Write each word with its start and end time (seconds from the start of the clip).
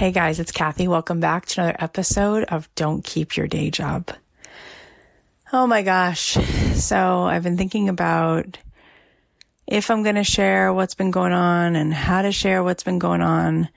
Hey 0.00 0.12
guys, 0.12 0.40
it's 0.40 0.50
Cathy. 0.50 0.88
Welcome 0.88 1.20
back 1.20 1.44
to 1.44 1.60
another 1.60 1.76
episode 1.78 2.44
of 2.44 2.74
Don't 2.74 3.04
Keep 3.04 3.36
Your 3.36 3.46
Day 3.46 3.70
Job. 3.70 4.10
Oh 5.52 5.66
my 5.66 5.82
gosh. 5.82 6.38
So 6.72 7.24
I've 7.24 7.42
been 7.42 7.58
thinking 7.58 7.90
about 7.90 8.56
if 9.66 9.90
I'm 9.90 10.02
going 10.02 10.14
to 10.14 10.24
share 10.24 10.72
what's 10.72 10.94
been 10.94 11.10
going 11.10 11.34
on 11.34 11.76
and 11.76 11.92
how 11.92 12.22
to 12.22 12.32
share 12.32 12.64
what's 12.64 12.82
been 12.82 12.98
going 12.98 13.20
on. 13.20 13.68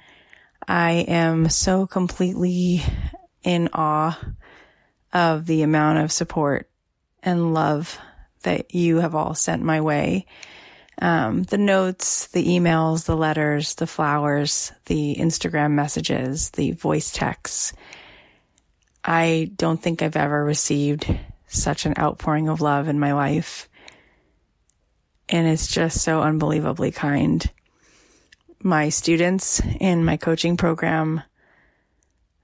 I 0.66 0.91
am 1.09 1.49
so 1.49 1.85
completely 1.88 2.81
in 3.44 3.67
awe 3.73 4.17
of 5.11 5.45
the 5.45 5.61
amount 5.61 5.99
of 5.99 6.13
support 6.13 6.69
and 7.21 7.53
love 7.53 7.99
that 8.44 8.73
you 8.73 9.01
have 9.01 9.13
all 9.13 9.35
sent 9.35 9.61
my 9.61 9.81
way 9.81 10.25
um, 11.02 11.44
the 11.44 11.58
notes, 11.58 12.27
the 12.27 12.45
emails, 12.45 13.05
the 13.05 13.17
letters, 13.17 13.75
the 13.75 13.88
flowers, 13.88 14.72
the 14.86 15.16
Instagram 15.19 15.72
messages, 15.72 16.52
the 16.52 16.72
voice 16.72 17.11
texts. 17.11 17.73
I 19.03 19.52
don't 19.55 19.81
think 19.81 20.02
I've 20.02 20.16
ever 20.16 20.44
received 20.44 21.08
such 21.47 21.85
an 21.85 21.94
outpouring 21.97 22.47
of 22.47 22.61
love 22.61 22.88
in 22.88 23.00
my 23.00 23.13
life. 23.13 23.69
And 25.30 25.47
it's 25.47 25.67
just 25.67 26.02
so 26.02 26.22
unbelievably 26.22 26.91
kind. 26.91 27.50
My 28.61 28.89
students 28.89 29.61
in 29.80 30.05
my 30.05 30.17
coaching 30.17 30.57
program, 30.57 31.22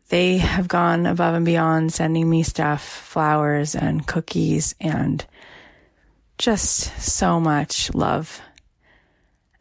they 0.10 0.38
have 0.38 0.68
gone 0.68 1.06
above 1.06 1.36
and 1.36 1.46
beyond 1.46 1.94
sending 1.94 2.30
me 2.30 2.44
stuff, 2.44 2.84
flowers 2.84 3.76
and 3.76 4.06
cookies 4.06 4.76
and 4.82 5.26
just 6.40 7.00
so 7.02 7.40
much 7.40 7.94
love. 7.94 8.42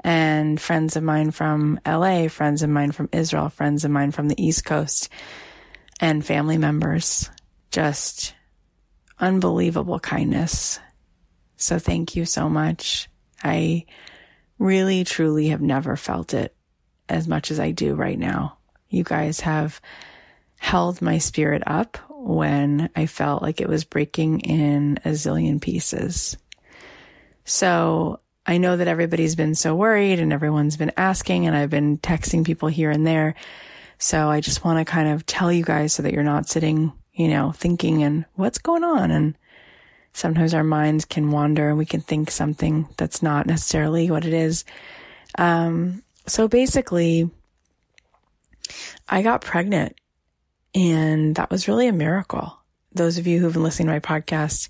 And 0.00 0.60
friends 0.60 0.96
of 0.96 1.02
mine 1.02 1.32
from 1.32 1.80
LA, 1.84 2.28
friends 2.28 2.62
of 2.62 2.70
mine 2.70 2.92
from 2.92 3.08
Israel, 3.12 3.48
friends 3.50 3.84
of 3.84 3.90
mine 3.90 4.12
from 4.12 4.28
the 4.28 4.42
East 4.42 4.64
Coast, 4.64 5.10
and 6.00 6.24
family 6.24 6.56
members. 6.56 7.28
Just 7.72 8.34
unbelievable 9.18 9.98
kindness. 9.98 10.78
So 11.56 11.80
thank 11.80 12.14
you 12.14 12.24
so 12.24 12.48
much. 12.48 13.08
I 13.42 13.84
really, 14.58 15.02
truly 15.02 15.48
have 15.48 15.60
never 15.60 15.96
felt 15.96 16.32
it 16.32 16.54
as 17.08 17.26
much 17.26 17.50
as 17.50 17.58
I 17.58 17.72
do 17.72 17.96
right 17.96 18.18
now. 18.18 18.56
You 18.88 19.02
guys 19.02 19.40
have 19.40 19.80
held 20.58 21.02
my 21.02 21.18
spirit 21.18 21.62
up 21.66 21.98
when 22.08 22.88
I 22.94 23.06
felt 23.06 23.42
like 23.42 23.60
it 23.60 23.68
was 23.68 23.84
breaking 23.84 24.40
in 24.40 24.98
a 25.04 25.10
zillion 25.10 25.60
pieces. 25.60 26.36
So 27.48 28.20
I 28.44 28.58
know 28.58 28.76
that 28.76 28.88
everybody's 28.88 29.34
been 29.34 29.54
so 29.54 29.74
worried 29.74 30.20
and 30.20 30.34
everyone's 30.34 30.76
been 30.76 30.92
asking 30.98 31.46
and 31.46 31.56
I've 31.56 31.70
been 31.70 31.96
texting 31.96 32.44
people 32.44 32.68
here 32.68 32.90
and 32.90 33.06
there. 33.06 33.34
So 33.98 34.28
I 34.28 34.42
just 34.42 34.66
want 34.66 34.78
to 34.78 34.90
kind 34.90 35.08
of 35.08 35.24
tell 35.24 35.50
you 35.50 35.64
guys 35.64 35.94
so 35.94 36.02
that 36.02 36.12
you're 36.12 36.22
not 36.22 36.46
sitting, 36.46 36.92
you 37.14 37.28
know, 37.28 37.52
thinking 37.52 38.02
and 38.02 38.26
what's 38.34 38.58
going 38.58 38.84
on? 38.84 39.10
And 39.10 39.34
sometimes 40.12 40.52
our 40.52 40.62
minds 40.62 41.06
can 41.06 41.30
wander 41.30 41.70
and 41.70 41.78
we 41.78 41.86
can 41.86 42.02
think 42.02 42.30
something 42.30 42.86
that's 42.98 43.22
not 43.22 43.46
necessarily 43.46 44.10
what 44.10 44.26
it 44.26 44.34
is. 44.34 44.66
Um, 45.38 46.02
so 46.26 46.48
basically, 46.48 47.30
I 49.08 49.22
got 49.22 49.40
pregnant 49.40 49.98
and 50.74 51.34
that 51.36 51.50
was 51.50 51.66
really 51.66 51.88
a 51.88 51.94
miracle. 51.94 52.58
Those 52.92 53.16
of 53.16 53.26
you 53.26 53.40
who've 53.40 53.54
been 53.54 53.62
listening 53.62 53.86
to 53.86 53.94
my 53.94 54.00
podcast, 54.00 54.68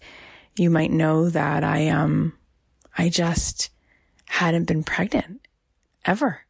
you 0.57 0.71
might 0.71 0.93
know 0.93 1.29
that 1.31 1.65
I, 1.65 1.89
um, 1.89 2.35
I 2.99 3.09
just 3.09 3.71
hadn't 4.27 4.65
been 4.65 4.83
pregnant 4.83 5.47
ever. 6.05 6.41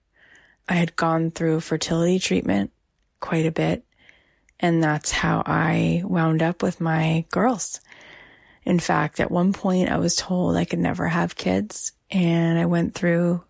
I 0.68 0.74
had 0.74 0.96
gone 0.96 1.30
through 1.30 1.60
fertility 1.60 2.18
treatment 2.18 2.72
quite 3.20 3.46
a 3.46 3.52
bit. 3.52 3.84
And 4.60 4.82
that's 4.82 5.12
how 5.12 5.42
I 5.46 6.02
wound 6.04 6.42
up 6.42 6.62
with 6.62 6.80
my 6.80 7.24
girls. 7.30 7.80
In 8.64 8.80
fact, 8.80 9.20
at 9.20 9.30
one 9.30 9.52
point 9.52 9.88
I 9.88 9.98
was 9.98 10.16
told 10.16 10.56
I 10.56 10.64
could 10.64 10.80
never 10.80 11.06
have 11.06 11.36
kids 11.36 11.92
and 12.10 12.58
I 12.58 12.66
went 12.66 12.94
through 12.94 13.44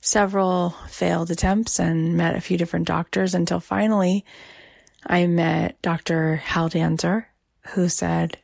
several 0.00 0.70
failed 0.88 1.30
attempts 1.30 1.80
and 1.80 2.16
met 2.16 2.36
a 2.36 2.40
few 2.40 2.56
different 2.56 2.86
doctors 2.86 3.34
until 3.34 3.60
finally 3.60 4.24
I 5.04 5.26
met 5.26 5.80
Dr. 5.82 6.36
Hal 6.36 6.70
Danzer 6.70 7.26
who 7.70 7.88
said, 7.88 8.38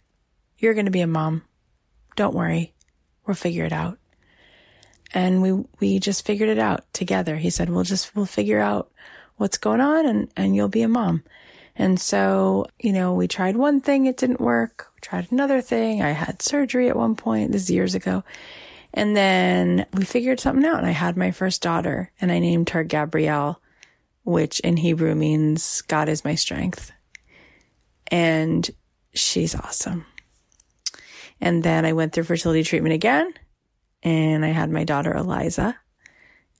you're 0.58 0.74
going 0.74 0.86
to 0.86 0.90
be 0.90 1.00
a 1.00 1.06
mom. 1.06 1.44
Don't 2.16 2.34
worry. 2.34 2.73
We'll 3.26 3.34
figure 3.34 3.64
it 3.64 3.72
out. 3.72 3.98
And 5.12 5.42
we, 5.42 5.64
we 5.80 5.98
just 5.98 6.26
figured 6.26 6.48
it 6.48 6.58
out 6.58 6.84
together. 6.92 7.36
He 7.36 7.50
said, 7.50 7.70
we'll 7.70 7.84
just, 7.84 8.14
we'll 8.16 8.26
figure 8.26 8.60
out 8.60 8.90
what's 9.36 9.58
going 9.58 9.80
on 9.80 10.06
and, 10.06 10.30
and 10.36 10.56
you'll 10.56 10.68
be 10.68 10.82
a 10.82 10.88
mom. 10.88 11.22
And 11.76 12.00
so, 12.00 12.66
you 12.78 12.92
know, 12.92 13.14
we 13.14 13.26
tried 13.26 13.56
one 13.56 13.80
thing, 13.80 14.06
it 14.06 14.16
didn't 14.16 14.40
work. 14.40 14.88
We 14.94 15.00
tried 15.00 15.30
another 15.30 15.60
thing. 15.60 16.02
I 16.02 16.10
had 16.10 16.40
surgery 16.42 16.88
at 16.88 16.96
one 16.96 17.16
point, 17.16 17.52
this 17.52 17.62
is 17.62 17.70
years 17.70 17.94
ago. 17.94 18.22
And 18.92 19.16
then 19.16 19.86
we 19.92 20.04
figured 20.04 20.38
something 20.38 20.64
out 20.64 20.78
and 20.78 20.86
I 20.86 20.92
had 20.92 21.16
my 21.16 21.32
first 21.32 21.62
daughter 21.62 22.12
and 22.20 22.30
I 22.30 22.38
named 22.38 22.70
her 22.70 22.84
Gabrielle, 22.84 23.60
which 24.22 24.60
in 24.60 24.76
Hebrew 24.76 25.14
means 25.16 25.82
God 25.82 26.08
is 26.08 26.24
my 26.24 26.36
strength. 26.36 26.92
And 28.08 28.70
she's 29.12 29.54
awesome. 29.54 30.06
And 31.40 31.62
then 31.62 31.84
I 31.84 31.92
went 31.92 32.12
through 32.12 32.24
fertility 32.24 32.62
treatment 32.62 32.94
again 32.94 33.32
and 34.02 34.44
I 34.44 34.48
had 34.48 34.70
my 34.70 34.84
daughter 34.84 35.14
Eliza. 35.14 35.76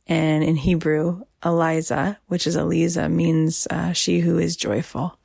And 0.06 0.42
in 0.44 0.56
Hebrew, 0.56 1.22
Eliza, 1.44 2.18
which 2.26 2.46
is 2.46 2.56
Eliza, 2.56 3.08
means 3.08 3.66
uh, 3.70 3.92
she 3.92 4.20
who 4.20 4.38
is 4.38 4.56
joyful. 4.56 5.18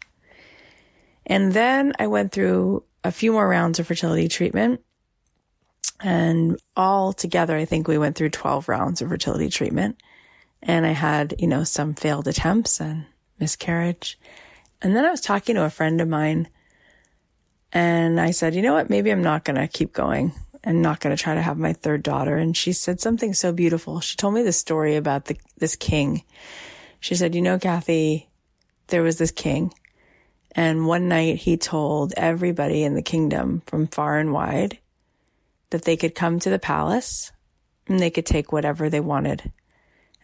And 1.25 1.53
then 1.53 1.93
I 1.99 2.07
went 2.07 2.31
through 2.31 2.83
a 3.03 3.11
few 3.11 3.31
more 3.31 3.47
rounds 3.47 3.79
of 3.79 3.87
fertility 3.87 4.27
treatment. 4.27 4.81
And 6.01 6.59
all 6.75 7.13
together, 7.13 7.55
I 7.55 7.65
think 7.65 7.87
we 7.87 7.97
went 7.97 8.15
through 8.15 8.29
12 8.29 8.69
rounds 8.69 9.01
of 9.01 9.09
fertility 9.09 9.49
treatment. 9.49 10.01
And 10.61 10.85
I 10.85 10.91
had, 10.91 11.35
you 11.39 11.47
know, 11.47 11.63
some 11.63 11.93
failed 11.93 12.27
attempts 12.27 12.79
and 12.79 13.05
miscarriage. 13.39 14.19
And 14.81 14.95
then 14.95 15.05
I 15.05 15.11
was 15.11 15.21
talking 15.21 15.55
to 15.55 15.63
a 15.63 15.69
friend 15.69 15.99
of 15.99 16.07
mine 16.07 16.47
and 17.71 18.19
I 18.19 18.31
said, 18.31 18.55
you 18.55 18.61
know 18.61 18.73
what? 18.73 18.89
Maybe 18.89 19.11
I'm 19.11 19.23
not 19.23 19.45
going 19.45 19.57
to 19.57 19.67
keep 19.67 19.93
going 19.93 20.33
and 20.63 20.81
not 20.81 20.99
going 20.99 21.15
to 21.15 21.21
try 21.21 21.35
to 21.35 21.41
have 21.41 21.57
my 21.57 21.73
third 21.73 22.03
daughter. 22.03 22.35
And 22.35 22.55
she 22.55 22.73
said 22.73 22.99
something 22.99 23.33
so 23.33 23.51
beautiful. 23.51 23.99
She 23.99 24.15
told 24.15 24.33
me 24.33 24.43
the 24.43 24.51
story 24.51 24.95
about 24.95 25.25
the, 25.25 25.37
this 25.57 25.75
king. 25.75 26.23
She 26.99 27.15
said, 27.15 27.35
you 27.35 27.41
know, 27.41 27.59
Cathy, 27.59 28.27
there 28.87 29.03
was 29.03 29.17
this 29.17 29.31
king 29.31 29.71
and 30.53 30.87
one 30.87 31.07
night 31.07 31.37
he 31.37 31.57
told 31.57 32.13
everybody 32.17 32.83
in 32.83 32.95
the 32.95 33.01
kingdom 33.01 33.61
from 33.65 33.87
far 33.87 34.17
and 34.17 34.33
wide 34.33 34.79
that 35.69 35.83
they 35.83 35.95
could 35.95 36.15
come 36.15 36.39
to 36.39 36.49
the 36.49 36.59
palace 36.59 37.31
and 37.87 37.99
they 37.99 38.09
could 38.09 38.25
take 38.25 38.51
whatever 38.51 38.89
they 38.89 38.99
wanted. 38.99 39.51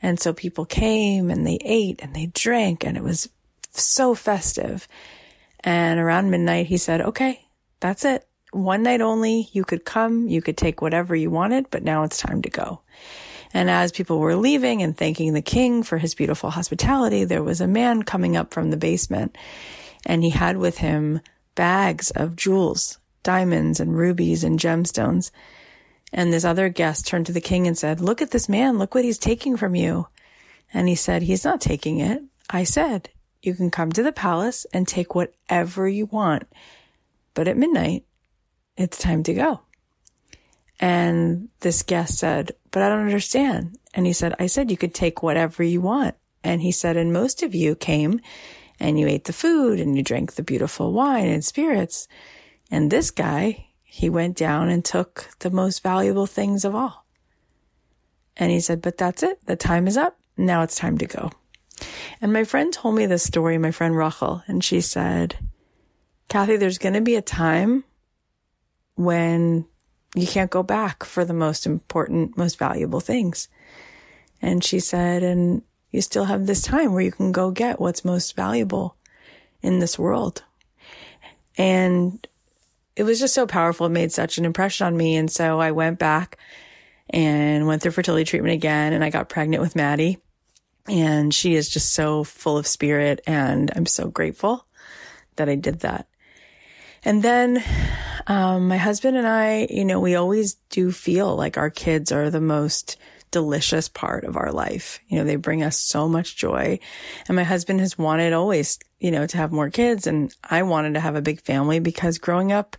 And 0.01 0.19
so 0.19 0.33
people 0.33 0.65
came 0.65 1.29
and 1.29 1.45
they 1.45 1.57
ate 1.61 2.01
and 2.01 2.15
they 2.15 2.27
drank 2.27 2.83
and 2.83 2.97
it 2.97 3.03
was 3.03 3.29
so 3.71 4.15
festive. 4.15 4.87
And 5.65 5.99
around 5.99 6.29
midnight, 6.29 6.67
he 6.67 6.77
said, 6.77 7.01
okay, 7.01 7.45
that's 7.81 8.05
it. 8.05 8.25
One 8.51 8.83
night 8.83 9.01
only. 9.01 9.49
You 9.51 9.65
could 9.65 9.83
come, 9.83 10.29
you 10.29 10.41
could 10.41 10.55
take 10.55 10.81
whatever 10.81 11.15
you 11.15 11.29
wanted, 11.31 11.69
but 11.71 11.83
now 11.83 12.03
it's 12.03 12.17
time 12.17 12.41
to 12.43 12.49
go. 12.49 12.81
And 13.53 13.69
as 13.69 13.91
people 13.91 14.19
were 14.19 14.35
leaving 14.35 14.81
and 14.81 14.95
thanking 14.95 15.33
the 15.33 15.41
king 15.41 15.81
for 15.81 15.97
his 15.97 16.13
beautiful 16.13 16.51
hospitality, 16.51 17.25
there 17.25 17.43
was 17.43 17.61
a 17.61 17.67
man 17.67 18.03
coming 18.03 18.37
up 18.37 18.53
from 18.53 18.69
the 18.69 18.77
basement 18.77 19.37
And 20.05 20.23
he 20.23 20.29
had 20.29 20.57
with 20.57 20.77
him 20.77 21.21
bags 21.55 22.11
of 22.11 22.35
jewels, 22.35 22.99
diamonds 23.23 23.79
and 23.79 23.97
rubies 23.97 24.43
and 24.43 24.59
gemstones. 24.59 25.31
And 26.13 26.31
this 26.31 26.45
other 26.45 26.69
guest 26.69 27.07
turned 27.07 27.25
to 27.25 27.33
the 27.33 27.41
king 27.41 27.67
and 27.67 27.77
said, 27.77 27.99
look 27.99 28.21
at 28.21 28.31
this 28.31 28.47
man. 28.47 28.77
Look 28.77 28.93
what 28.93 29.03
he's 29.03 29.17
taking 29.17 29.57
from 29.57 29.75
you. 29.75 30.07
And 30.73 30.87
he 30.87 30.95
said, 30.95 31.23
he's 31.23 31.43
not 31.43 31.59
taking 31.59 31.99
it. 31.99 32.21
I 32.49 32.63
said, 32.63 33.09
you 33.45 33.53
can 33.53 33.71
come 33.71 33.91
to 33.91 34.03
the 34.03 34.11
palace 34.11 34.65
and 34.73 34.87
take 34.87 35.15
whatever 35.15 35.87
you 35.87 36.05
want. 36.05 36.43
But 37.33 37.47
at 37.47 37.57
midnight, 37.57 38.05
it's 38.77 38.97
time 38.97 39.23
to 39.23 39.33
go. 39.33 39.61
And 40.79 41.49
this 41.61 41.83
guest 41.83 42.17
said, 42.17 42.51
but 42.71 42.81
I 42.81 42.89
don't 42.89 43.05
understand. 43.05 43.77
And 43.93 44.05
he 44.05 44.13
said, 44.13 44.35
I 44.39 44.47
said 44.47 44.71
you 44.71 44.77
could 44.77 44.93
take 44.93 45.23
whatever 45.23 45.63
you 45.63 45.81
want. 45.81 46.15
And 46.43 46.61
he 46.61 46.71
said, 46.71 46.97
and 46.97 47.13
most 47.13 47.43
of 47.43 47.55
you 47.55 47.75
came 47.75 48.19
and 48.79 48.99
you 48.99 49.07
ate 49.07 49.23
the 49.23 49.33
food 49.33 49.79
and 49.79 49.95
you 49.95 50.03
drank 50.03 50.33
the 50.33 50.43
beautiful 50.43 50.91
wine 50.91 51.27
and 51.27 51.43
spirits. 51.43 52.07
And 52.69 52.91
this 52.91 53.09
guy, 53.09 53.67
he 53.83 54.09
went 54.09 54.35
down 54.35 54.69
and 54.69 54.83
took 54.83 55.29
the 55.39 55.49
most 55.49 55.81
valuable 55.81 56.25
things 56.25 56.65
of 56.65 56.75
all. 56.75 57.05
And 58.35 58.51
he 58.51 58.59
said, 58.59 58.81
but 58.81 58.97
that's 58.97 59.23
it. 59.23 59.45
The 59.45 59.55
time 59.55 59.87
is 59.87 59.95
up. 59.95 60.19
Now 60.37 60.61
it's 60.63 60.75
time 60.75 60.97
to 60.97 61.05
go. 61.05 61.31
And 62.21 62.33
my 62.33 62.43
friend 62.43 62.71
told 62.71 62.95
me 62.95 63.05
this 63.05 63.23
story, 63.23 63.57
my 63.57 63.71
friend 63.71 63.95
Rachel, 63.95 64.43
and 64.47 64.63
she 64.63 64.81
said, 64.81 65.37
Cathy, 66.29 66.57
there's 66.57 66.77
going 66.77 66.93
to 66.93 67.01
be 67.01 67.15
a 67.15 67.21
time 67.21 67.83
when 68.95 69.65
you 70.15 70.25
can't 70.25 70.49
go 70.49 70.63
back 70.63 71.03
for 71.03 71.25
the 71.25 71.33
most 71.33 71.65
important, 71.65 72.37
most 72.37 72.57
valuable 72.57 73.01
things. 73.01 73.47
And 74.41 74.63
she 74.63 74.79
said, 74.79 75.23
and 75.23 75.61
you 75.91 76.01
still 76.01 76.25
have 76.25 76.45
this 76.45 76.61
time 76.61 76.93
where 76.93 77.03
you 77.03 77.11
can 77.11 77.31
go 77.31 77.51
get 77.51 77.79
what's 77.79 78.05
most 78.05 78.35
valuable 78.35 78.95
in 79.61 79.79
this 79.79 79.99
world. 79.99 80.43
And 81.57 82.25
it 82.95 83.03
was 83.03 83.19
just 83.19 83.33
so 83.33 83.45
powerful. 83.45 83.87
It 83.87 83.91
made 83.91 84.11
such 84.11 84.37
an 84.37 84.45
impression 84.45 84.87
on 84.87 84.95
me. 84.95 85.15
And 85.15 85.29
so 85.29 85.59
I 85.59 85.71
went 85.71 85.99
back 85.99 86.37
and 87.09 87.67
went 87.67 87.81
through 87.81 87.91
fertility 87.91 88.25
treatment 88.25 88.53
again 88.53 88.93
and 88.93 89.03
I 89.03 89.09
got 89.09 89.29
pregnant 89.29 89.61
with 89.61 89.75
Maddie. 89.75 90.17
And 90.87 91.33
she 91.33 91.55
is 91.55 91.69
just 91.69 91.93
so 91.93 92.23
full 92.23 92.57
of 92.57 92.67
spirit. 92.67 93.21
And 93.25 93.71
I'm 93.75 93.85
so 93.85 94.07
grateful 94.07 94.65
that 95.35 95.49
I 95.49 95.55
did 95.55 95.79
that. 95.81 96.07
And 97.03 97.21
then, 97.21 97.63
um, 98.27 98.67
my 98.67 98.77
husband 98.77 99.17
and 99.17 99.27
I, 99.27 99.67
you 99.69 99.85
know, 99.85 99.99
we 99.99 100.15
always 100.15 100.55
do 100.69 100.91
feel 100.91 101.35
like 101.35 101.57
our 101.57 101.69
kids 101.69 102.11
are 102.11 102.29
the 102.29 102.41
most 102.41 102.97
delicious 103.31 103.89
part 103.89 104.23
of 104.23 104.37
our 104.37 104.51
life. 104.51 104.99
You 105.07 105.17
know, 105.17 105.23
they 105.23 105.35
bring 105.35 105.61
us 105.61 105.77
so 105.77 106.07
much 106.07 106.35
joy. 106.35 106.79
And 107.27 107.35
my 107.35 107.43
husband 107.43 107.79
has 107.81 107.97
wanted 107.97 108.33
always, 108.33 108.79
you 108.99 109.11
know, 109.11 109.27
to 109.27 109.37
have 109.37 109.51
more 109.51 109.69
kids. 109.69 110.07
And 110.07 110.33
I 110.43 110.63
wanted 110.63 110.93
to 110.93 110.99
have 110.99 111.15
a 111.15 111.21
big 111.21 111.41
family 111.41 111.79
because 111.79 112.17
growing 112.17 112.51
up, 112.51 112.77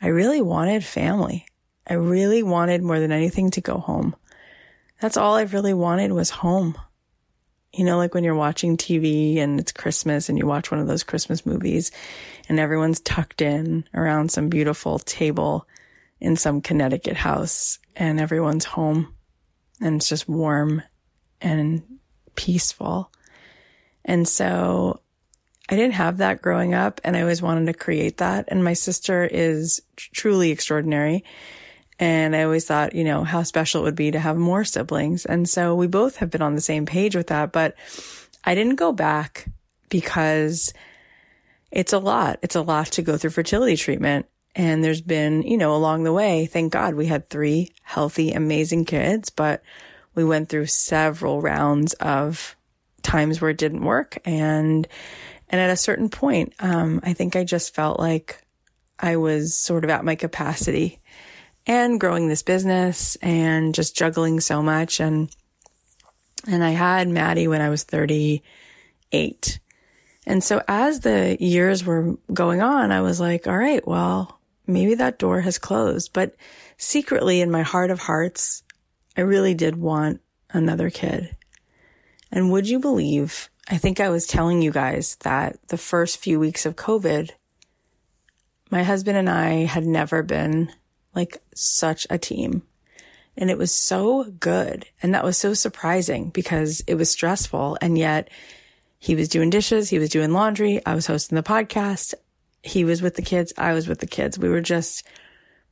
I 0.00 0.08
really 0.08 0.42
wanted 0.42 0.84
family. 0.84 1.46
I 1.86 1.94
really 1.94 2.42
wanted 2.42 2.82
more 2.82 3.00
than 3.00 3.12
anything 3.12 3.50
to 3.52 3.60
go 3.60 3.78
home. 3.78 4.14
That's 5.00 5.16
all 5.16 5.34
I 5.34 5.42
really 5.42 5.74
wanted 5.74 6.12
was 6.12 6.30
home. 6.30 6.78
You 7.74 7.84
know, 7.84 7.96
like 7.96 8.14
when 8.14 8.22
you're 8.22 8.34
watching 8.36 8.76
TV 8.76 9.38
and 9.38 9.58
it's 9.58 9.72
Christmas 9.72 10.28
and 10.28 10.38
you 10.38 10.46
watch 10.46 10.70
one 10.70 10.80
of 10.80 10.86
those 10.86 11.02
Christmas 11.02 11.44
movies 11.44 11.90
and 12.48 12.60
everyone's 12.60 13.00
tucked 13.00 13.42
in 13.42 13.84
around 13.92 14.30
some 14.30 14.48
beautiful 14.48 15.00
table 15.00 15.66
in 16.20 16.36
some 16.36 16.60
Connecticut 16.60 17.16
house 17.16 17.80
and 17.96 18.20
everyone's 18.20 18.64
home 18.64 19.12
and 19.80 19.96
it's 19.96 20.08
just 20.08 20.28
warm 20.28 20.82
and 21.40 21.82
peaceful. 22.36 23.10
And 24.04 24.28
so 24.28 25.00
I 25.68 25.76
didn't 25.76 25.94
have 25.94 26.18
that 26.18 26.42
growing 26.42 26.74
up 26.74 27.00
and 27.02 27.16
I 27.16 27.22
always 27.22 27.42
wanted 27.42 27.66
to 27.66 27.78
create 27.78 28.18
that. 28.18 28.44
And 28.48 28.62
my 28.62 28.74
sister 28.74 29.24
is 29.24 29.82
truly 29.96 30.50
extraordinary. 30.50 31.24
And 31.98 32.34
I 32.34 32.42
always 32.42 32.64
thought, 32.64 32.94
you 32.94 33.04
know, 33.04 33.24
how 33.24 33.42
special 33.42 33.82
it 33.82 33.84
would 33.84 33.94
be 33.96 34.10
to 34.10 34.18
have 34.18 34.36
more 34.36 34.64
siblings. 34.64 35.24
And 35.24 35.48
so 35.48 35.74
we 35.74 35.86
both 35.86 36.16
have 36.16 36.30
been 36.30 36.42
on 36.42 36.54
the 36.54 36.60
same 36.60 36.86
page 36.86 37.14
with 37.14 37.28
that, 37.28 37.52
but 37.52 37.76
I 38.44 38.54
didn't 38.54 38.76
go 38.76 38.92
back 38.92 39.46
because 39.88 40.72
it's 41.70 41.92
a 41.92 41.98
lot. 41.98 42.38
It's 42.42 42.56
a 42.56 42.62
lot 42.62 42.86
to 42.92 43.02
go 43.02 43.16
through 43.16 43.30
fertility 43.30 43.76
treatment. 43.76 44.26
And 44.56 44.82
there's 44.82 45.00
been, 45.00 45.42
you 45.42 45.56
know, 45.56 45.74
along 45.74 46.04
the 46.04 46.12
way, 46.12 46.46
thank 46.46 46.72
God 46.72 46.94
we 46.94 47.06
had 47.06 47.28
three 47.28 47.72
healthy, 47.82 48.32
amazing 48.32 48.84
kids, 48.84 49.30
but 49.30 49.62
we 50.14 50.24
went 50.24 50.48
through 50.48 50.66
several 50.66 51.40
rounds 51.40 51.94
of 51.94 52.54
times 53.02 53.40
where 53.40 53.50
it 53.50 53.58
didn't 53.58 53.84
work. 53.84 54.18
And, 54.24 54.86
and 55.48 55.60
at 55.60 55.70
a 55.70 55.76
certain 55.76 56.08
point, 56.08 56.54
um, 56.60 57.00
I 57.02 57.12
think 57.14 57.34
I 57.34 57.42
just 57.42 57.74
felt 57.74 57.98
like 57.98 58.44
I 58.98 59.16
was 59.16 59.56
sort 59.56 59.84
of 59.84 59.90
at 59.90 60.04
my 60.04 60.14
capacity 60.14 61.00
and 61.66 62.00
growing 62.00 62.28
this 62.28 62.42
business 62.42 63.16
and 63.16 63.74
just 63.74 63.96
juggling 63.96 64.40
so 64.40 64.62
much. 64.62 65.00
And, 65.00 65.34
and 66.46 66.62
I 66.62 66.70
had 66.70 67.08
Maddie 67.08 67.48
when 67.48 67.60
I 67.60 67.70
was 67.70 67.84
38. 67.84 69.58
And 70.26 70.42
so 70.42 70.62
as 70.68 71.00
the 71.00 71.36
years 71.40 71.84
were 71.84 72.16
going 72.32 72.62
on, 72.62 72.92
I 72.92 73.00
was 73.00 73.20
like, 73.20 73.46
all 73.46 73.56
right, 73.56 73.86
well, 73.86 74.40
maybe 74.66 74.94
that 74.94 75.18
door 75.18 75.40
has 75.40 75.58
closed. 75.58 76.12
But 76.12 76.34
secretly 76.76 77.40
in 77.40 77.50
my 77.50 77.62
heart 77.62 77.90
of 77.90 78.00
hearts, 78.00 78.62
I 79.16 79.22
really 79.22 79.54
did 79.54 79.76
want 79.76 80.20
another 80.50 80.90
kid. 80.90 81.36
And 82.32 82.50
would 82.50 82.68
you 82.68 82.78
believe, 82.78 83.48
I 83.68 83.78
think 83.78 84.00
I 84.00 84.08
was 84.08 84.26
telling 84.26 84.60
you 84.60 84.70
guys 84.70 85.16
that 85.20 85.56
the 85.68 85.78
first 85.78 86.18
few 86.18 86.40
weeks 86.40 86.66
of 86.66 86.76
COVID, 86.76 87.30
my 88.70 88.82
husband 88.82 89.16
and 89.16 89.30
I 89.30 89.66
had 89.66 89.86
never 89.86 90.22
been 90.22 90.72
like 91.14 91.42
such 91.54 92.06
a 92.10 92.18
team. 92.18 92.62
And 93.36 93.50
it 93.50 93.58
was 93.58 93.74
so 93.74 94.24
good. 94.24 94.86
And 95.02 95.14
that 95.14 95.24
was 95.24 95.36
so 95.36 95.54
surprising 95.54 96.30
because 96.30 96.80
it 96.86 96.94
was 96.94 97.10
stressful. 97.10 97.78
And 97.80 97.98
yet 97.98 98.30
he 98.98 99.14
was 99.14 99.28
doing 99.28 99.50
dishes. 99.50 99.90
He 99.90 99.98
was 99.98 100.10
doing 100.10 100.32
laundry. 100.32 100.80
I 100.86 100.94
was 100.94 101.06
hosting 101.06 101.36
the 101.36 101.42
podcast. 101.42 102.14
He 102.62 102.84
was 102.84 103.02
with 103.02 103.16
the 103.16 103.22
kids. 103.22 103.52
I 103.58 103.72
was 103.72 103.88
with 103.88 103.98
the 103.98 104.06
kids. 104.06 104.38
We 104.38 104.48
were 104.48 104.60
just 104.60 105.06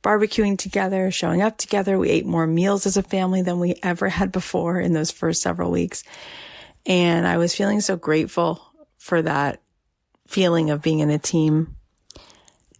barbecuing 0.03 0.57
together, 0.57 1.09
showing 1.09 1.41
up 1.41 1.57
together. 1.57 1.97
We 1.97 2.09
ate 2.09 2.25
more 2.25 2.45
meals 2.45 2.85
as 2.85 2.97
a 2.97 3.03
family 3.03 3.41
than 3.41 3.59
we 3.59 3.75
ever 3.81 4.09
had 4.09 4.31
before 4.31 4.79
in 4.79 4.93
those 4.93 5.11
first 5.11 5.41
several 5.41 5.71
weeks. 5.71 6.03
And 6.85 7.25
I 7.25 7.37
was 7.37 7.55
feeling 7.55 7.79
so 7.81 7.95
grateful 7.95 8.61
for 8.97 9.21
that 9.21 9.61
feeling 10.27 10.69
of 10.69 10.81
being 10.81 10.99
in 10.99 11.09
a 11.09 11.17
team. 11.17 11.75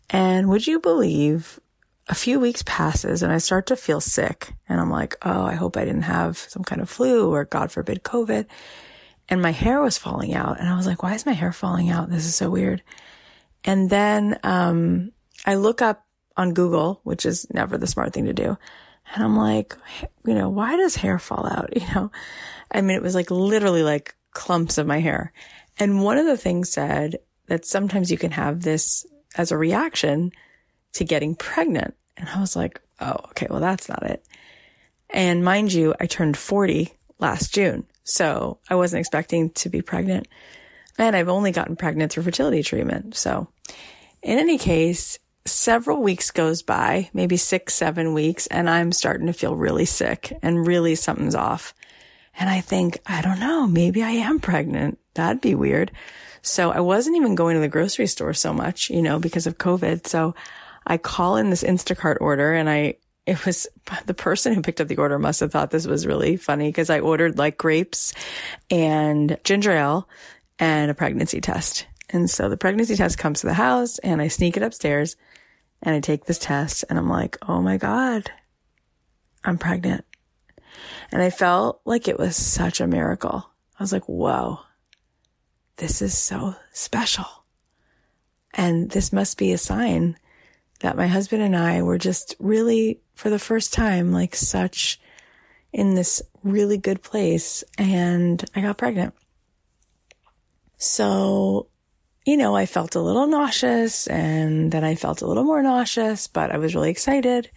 And 0.10 0.50
would 0.50 0.68
you 0.68 0.80
believe 0.80 1.60
a 2.08 2.16
few 2.16 2.40
weeks 2.40 2.64
passes 2.66 3.24
and 3.24 3.32
I 3.32 3.38
start 3.38 3.68
to 3.68 3.76
feel 3.76 4.02
sick 4.02 4.54
and 4.68 4.80
I'm 4.80 4.90
like, 4.90 5.16
oh, 5.22 5.44
I 5.44 5.56
hope 5.56 5.78
I 5.78 5.86
didn't 5.86 6.04
have 6.04 6.38
some 6.38 6.64
kind 6.64 6.82
of 6.82 6.90
flu 6.90 7.32
or 7.32 7.46
God 7.46 7.72
forbid 7.72 8.04
COVID. 8.04 8.46
And 9.30 9.42
my 9.42 9.52
hair 9.52 9.82
was 9.82 9.98
falling 9.98 10.34
out 10.34 10.60
and 10.60 10.68
I 10.68 10.76
was 10.76 10.86
like, 10.86 11.02
why 11.02 11.14
is 11.14 11.26
my 11.26 11.32
hair 11.32 11.54
falling 11.54 11.90
out? 11.90 12.10
This 12.10 12.26
is 12.26 12.36
so 12.36 12.50
weird. 12.50 12.84
And 13.64 13.90
then, 13.90 14.38
um, 14.44 15.12
I 15.46 15.56
look 15.56 15.82
up 15.82 16.06
on 16.36 16.54
Google, 16.54 17.00
which 17.04 17.26
is 17.26 17.48
never 17.54 17.78
the 17.78 17.88
smart 17.88 18.14
thing 18.14 18.26
to 18.26 18.34
do. 18.34 18.58
And 19.14 19.24
I'm 19.24 19.38
like, 19.38 19.76
you 20.26 20.34
know, 20.34 20.50
why 20.50 20.76
does 20.76 20.96
hair 20.96 21.20
fall 21.20 21.46
out? 21.46 21.70
You 21.76 21.94
know, 21.94 22.12
I 22.72 22.82
mean, 22.82 22.98
it 22.98 23.04
was 23.04 23.16
like 23.16 23.32
literally 23.32 23.84
like 23.84 24.16
clumps 24.32 24.78
of 24.78 24.88
my 24.88 25.00
hair. 25.00 25.32
And 25.80 26.04
one 26.04 26.18
of 26.18 26.26
the 26.26 26.38
things 26.38 26.70
said 26.70 27.18
that 27.48 27.66
sometimes 27.66 28.12
you 28.12 28.18
can 28.18 28.32
have 28.32 28.62
this 28.62 29.06
as 29.36 29.52
a 29.52 29.58
reaction 29.58 30.32
to 30.94 31.04
getting 31.04 31.36
pregnant. 31.36 31.96
And 32.18 32.30
I 32.30 32.40
was 32.40 32.56
like, 32.56 32.82
oh, 33.00 33.18
okay, 33.30 33.48
well, 33.50 33.60
that's 33.60 33.90
not 33.90 34.04
it. 34.04 34.26
And 35.10 35.44
mind 35.44 35.74
you, 35.74 35.94
I 36.00 36.06
turned 36.06 36.38
40 36.38 36.94
last 37.20 37.54
June. 37.54 37.86
So 38.04 38.60
I 38.70 38.76
wasn't 38.76 39.00
expecting 39.00 39.52
to 39.52 39.70
be 39.70 39.82
pregnant. 39.82 40.28
And 40.98 41.16
I've 41.16 41.30
only 41.30 41.52
gotten 41.52 41.76
pregnant 41.76 42.12
through 42.12 42.24
fertility 42.24 42.64
treatment. 42.64 43.16
So 43.16 43.48
in 44.22 44.40
any 44.40 44.58
case, 44.58 45.20
several 45.46 46.02
weeks 46.02 46.32
goes 46.32 46.62
by, 46.62 47.10
maybe 47.14 47.38
six, 47.38 47.74
seven 47.74 48.14
weeks, 48.14 48.48
and 48.48 48.70
I'm 48.70 48.92
starting 48.92 49.28
to 49.28 49.34
feel 49.34 49.56
really 49.56 49.86
sick 49.86 50.38
and 50.42 50.66
really 50.68 50.96
something's 50.96 51.36
off. 51.36 51.74
And 52.38 52.50
I 52.50 52.62
think, 52.62 53.00
I 53.06 53.22
don't 53.22 53.40
know, 53.40 53.68
maybe 53.68 54.02
I 54.02 54.12
am 54.12 54.40
pregnant. 54.40 55.00
That'd 55.14 55.42
be 55.42 55.56
weird. 55.56 55.92
So 56.42 56.72
I 56.72 56.80
wasn't 56.80 57.16
even 57.18 57.36
going 57.36 57.56
to 57.56 57.62
the 57.62 57.68
grocery 57.68 58.08
store 58.08 58.34
so 58.34 58.54
much, 58.54 58.90
you 58.90 59.02
know, 59.02 59.20
because 59.20 59.48
of 59.48 59.58
COVID. 59.58 60.08
So 60.08 60.36
I 60.86 60.98
call 60.98 61.38
in 61.38 61.50
this 61.50 61.64
Instacart 61.64 62.18
order 62.22 62.54
and 62.54 62.70
I, 62.70 62.96
it 63.26 63.46
was 63.46 63.68
the 64.06 64.14
person 64.14 64.54
who 64.54 64.62
picked 64.62 64.82
up 64.82 64.88
the 64.88 64.98
order 64.98 65.20
must 65.20 65.40
have 65.40 65.52
thought 65.52 65.72
this 65.72 65.88
was 65.88 66.06
really 66.06 66.38
funny 66.38 66.70
because 66.70 66.90
I 66.90 67.00
ordered 67.00 67.38
like 67.38 67.58
grapes 67.58 68.14
and 68.70 69.38
ginger 69.44 69.72
ale 69.72 70.10
and 70.60 70.92
a 70.92 70.96
pregnancy 70.96 71.42
test. 71.42 71.88
And 72.10 72.30
so 72.30 72.50
the 72.50 72.58
pregnancy 72.58 72.96
test 72.96 73.18
comes 73.18 73.42
to 73.42 73.48
the 73.48 73.54
house 73.54 73.98
and 74.00 74.22
I 74.22 74.28
sneak 74.28 74.58
it 74.58 74.64
upstairs 74.64 75.16
and 75.82 75.96
I 75.96 76.00
take 76.00 76.26
this 76.26 76.40
test 76.40 76.86
and 76.90 77.00
I'm 77.00 77.10
like, 77.10 77.38
Oh 77.48 77.62
my 77.62 77.78
God, 77.78 78.32
I'm 79.44 79.58
pregnant. 79.58 80.06
And 81.12 81.22
I 81.22 81.30
felt 81.30 81.82
like 81.86 82.08
it 82.08 82.18
was 82.18 82.36
such 82.36 82.82
a 82.82 82.88
miracle. 82.88 83.50
I 83.80 83.84
was 83.84 83.94
like, 83.94 84.06
whoa, 84.06 84.60
this 85.78 86.02
is 86.02 86.18
so 86.18 86.56
special. 86.72 87.26
And 88.54 88.90
this 88.92 89.12
must 89.12 89.38
be 89.38 89.52
a 89.52 89.58
sign 89.58 90.18
that 90.84 90.98
my 90.98 91.08
husband 91.08 91.42
and 91.42 91.56
I 91.56 91.82
were 91.82 91.98
just 91.98 92.36
really, 92.40 93.00
for 93.16 93.30
the 93.30 93.40
first 93.40 93.72
time, 93.72 94.12
like 94.12 94.36
such 94.36 95.00
in 95.72 95.96
this 95.96 96.22
really 96.44 96.78
good 96.78 97.02
place. 97.02 97.64
And 97.78 98.44
I 98.54 98.60
got 98.60 98.78
pregnant. 98.78 99.14
So, 100.78 101.68
you 102.26 102.36
know, 102.36 102.54
I 102.54 102.66
felt 102.66 102.96
a 102.96 103.02
little 103.02 103.28
nauseous 103.28 104.08
and 104.08 104.74
then 104.74 104.84
I 104.84 104.96
felt 104.96 105.22
a 105.22 105.26
little 105.26 105.46
more 105.46 105.64
nauseous, 105.64 106.28
but 106.28 106.52
I 106.52 106.58
was 106.58 106.76
really 106.76 106.90
excited. 106.90 107.50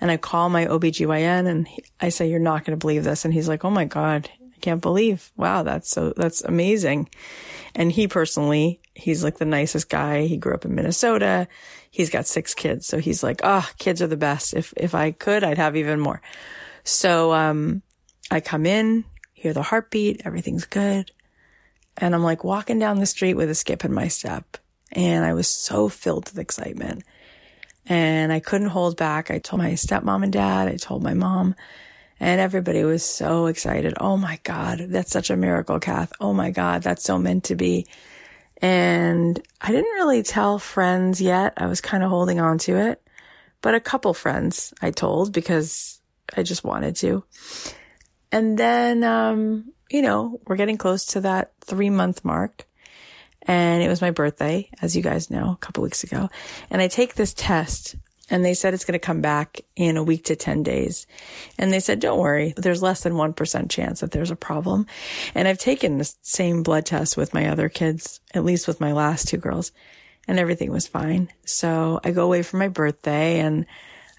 And 0.00 0.10
I 0.10 0.16
call 0.16 0.48
my 0.48 0.64
OBGYN 0.64 1.46
and 1.46 1.68
he, 1.68 1.84
I 2.00 2.08
say, 2.08 2.30
you're 2.30 2.40
not 2.40 2.64
going 2.64 2.76
to 2.76 2.82
believe 2.82 3.04
this. 3.04 3.26
And 3.26 3.34
he's 3.34 3.48
like, 3.48 3.66
Oh 3.66 3.70
my 3.70 3.84
God, 3.84 4.30
I 4.40 4.58
can't 4.60 4.80
believe. 4.80 5.30
Wow. 5.36 5.62
That's 5.62 5.90
so, 5.90 6.14
that's 6.16 6.42
amazing. 6.42 7.10
And 7.74 7.92
he 7.92 8.08
personally, 8.08 8.80
he's 8.94 9.22
like 9.22 9.36
the 9.36 9.44
nicest 9.44 9.90
guy. 9.90 10.22
He 10.22 10.38
grew 10.38 10.54
up 10.54 10.64
in 10.64 10.74
Minnesota. 10.74 11.48
He's 11.92 12.10
got 12.10 12.26
six 12.26 12.54
kids. 12.54 12.86
So 12.86 12.98
he's 12.98 13.22
like, 13.22 13.42
oh, 13.44 13.68
kids 13.78 14.02
are 14.02 14.08
the 14.08 14.16
best. 14.16 14.54
If, 14.54 14.74
if 14.76 14.94
I 14.94 15.12
could, 15.12 15.44
I'd 15.44 15.58
have 15.58 15.76
even 15.76 16.00
more. 16.00 16.20
So, 16.82 17.32
um, 17.32 17.82
I 18.32 18.40
come 18.40 18.66
in, 18.66 19.04
hear 19.34 19.52
the 19.52 19.62
heartbeat. 19.62 20.22
Everything's 20.24 20.64
good. 20.64 21.12
And 21.96 22.14
I'm 22.14 22.24
like 22.24 22.42
walking 22.42 22.80
down 22.80 22.98
the 22.98 23.06
street 23.06 23.34
with 23.34 23.50
a 23.50 23.54
skip 23.54 23.84
in 23.84 23.92
my 23.92 24.08
step. 24.08 24.56
And 24.90 25.24
I 25.24 25.34
was 25.34 25.46
so 25.46 25.88
filled 25.88 26.24
with 26.24 26.38
excitement 26.38 27.04
and 27.86 28.32
I 28.32 28.40
couldn't 28.40 28.68
hold 28.68 28.96
back. 28.96 29.30
I 29.30 29.38
told 29.38 29.62
my 29.62 29.72
stepmom 29.72 30.22
and 30.22 30.32
dad, 30.32 30.68
I 30.68 30.76
told 30.76 31.02
my 31.02 31.14
mom, 31.14 31.54
and 32.20 32.40
everybody 32.40 32.84
was 32.84 33.04
so 33.04 33.46
excited. 33.46 33.94
Oh 33.98 34.16
my 34.16 34.38
God, 34.44 34.86
that's 34.88 35.10
such 35.10 35.30
a 35.30 35.36
miracle, 35.36 35.80
Cath. 35.80 36.12
Oh 36.20 36.32
my 36.32 36.50
God, 36.50 36.82
that's 36.82 37.04
so 37.04 37.18
meant 37.18 37.44
to 37.44 37.56
be. 37.56 37.86
And 38.62 39.42
I 39.60 39.72
didn't 39.72 39.92
really 39.94 40.22
tell 40.22 40.58
friends 40.58 41.20
yet. 41.20 41.54
I 41.56 41.66
was 41.66 41.80
kind 41.80 42.02
of 42.02 42.10
holding 42.10 42.40
on 42.40 42.58
to 42.58 42.76
it, 42.76 43.02
but 43.60 43.74
a 43.74 43.80
couple 43.80 44.14
friends 44.14 44.72
I 44.80 44.92
told 44.92 45.32
because 45.32 46.00
I 46.36 46.44
just 46.44 46.62
wanted 46.62 46.96
to. 46.96 47.24
And 48.30 48.56
then, 48.56 49.02
um, 49.02 49.72
you 49.90 50.00
know, 50.00 50.40
we're 50.46 50.56
getting 50.56 50.78
close 50.78 51.06
to 51.06 51.20
that 51.22 51.52
three 51.60 51.90
month 51.90 52.24
mark 52.24 52.66
and 53.42 53.82
it 53.82 53.88
was 53.88 54.00
my 54.00 54.12
birthday, 54.12 54.70
as 54.80 54.96
you 54.96 55.02
guys 55.02 55.30
know, 55.30 55.50
a 55.50 55.56
couple 55.56 55.82
weeks 55.82 56.04
ago. 56.04 56.30
And 56.70 56.80
I 56.80 56.88
take 56.88 57.14
this 57.14 57.34
test 57.34 57.96
and 58.30 58.44
they 58.44 58.54
said 58.54 58.72
it's 58.72 58.84
going 58.84 58.98
to 58.98 58.98
come 58.98 59.20
back 59.20 59.60
in 59.76 59.96
a 59.96 60.02
week 60.02 60.24
to 60.26 60.36
10 60.36 60.62
days. 60.62 61.06
And 61.58 61.72
they 61.72 61.80
said, 61.80 62.00
don't 62.00 62.20
worry, 62.20 62.54
there's 62.56 62.82
less 62.82 63.02
than 63.02 63.14
1% 63.14 63.70
chance 63.70 64.00
that 64.00 64.12
there's 64.12 64.30
a 64.30 64.36
problem. 64.36 64.86
And 65.34 65.48
I've 65.48 65.58
taken 65.58 65.98
the 65.98 66.14
same 66.22 66.62
blood 66.62 66.86
test 66.86 67.16
with 67.16 67.34
my 67.34 67.48
other 67.48 67.68
kids, 67.68 68.20
at 68.32 68.44
least 68.44 68.68
with 68.68 68.80
my 68.80 68.92
last 68.92 69.28
two 69.28 69.38
girls, 69.38 69.72
and 70.28 70.38
everything 70.38 70.70
was 70.70 70.86
fine. 70.86 71.30
So 71.44 72.00
I 72.04 72.12
go 72.12 72.24
away 72.24 72.42
for 72.42 72.56
my 72.56 72.68
birthday 72.68 73.40
and 73.40 73.66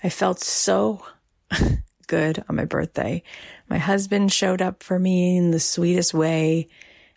I 0.03 0.10
felt 0.10 0.41
so 0.41 1.03
good 2.07 2.43
on 2.50 2.55
my 2.55 2.65
birthday. 2.65 3.24
My 3.69 3.77
husband 3.77 4.33
showed 4.33 4.62
up 4.62 4.83
for 4.83 5.00
me 5.00 5.38
in 5.38 5.51
the 5.51 5.60
sweetest 5.60 6.13
way. 6.13 6.67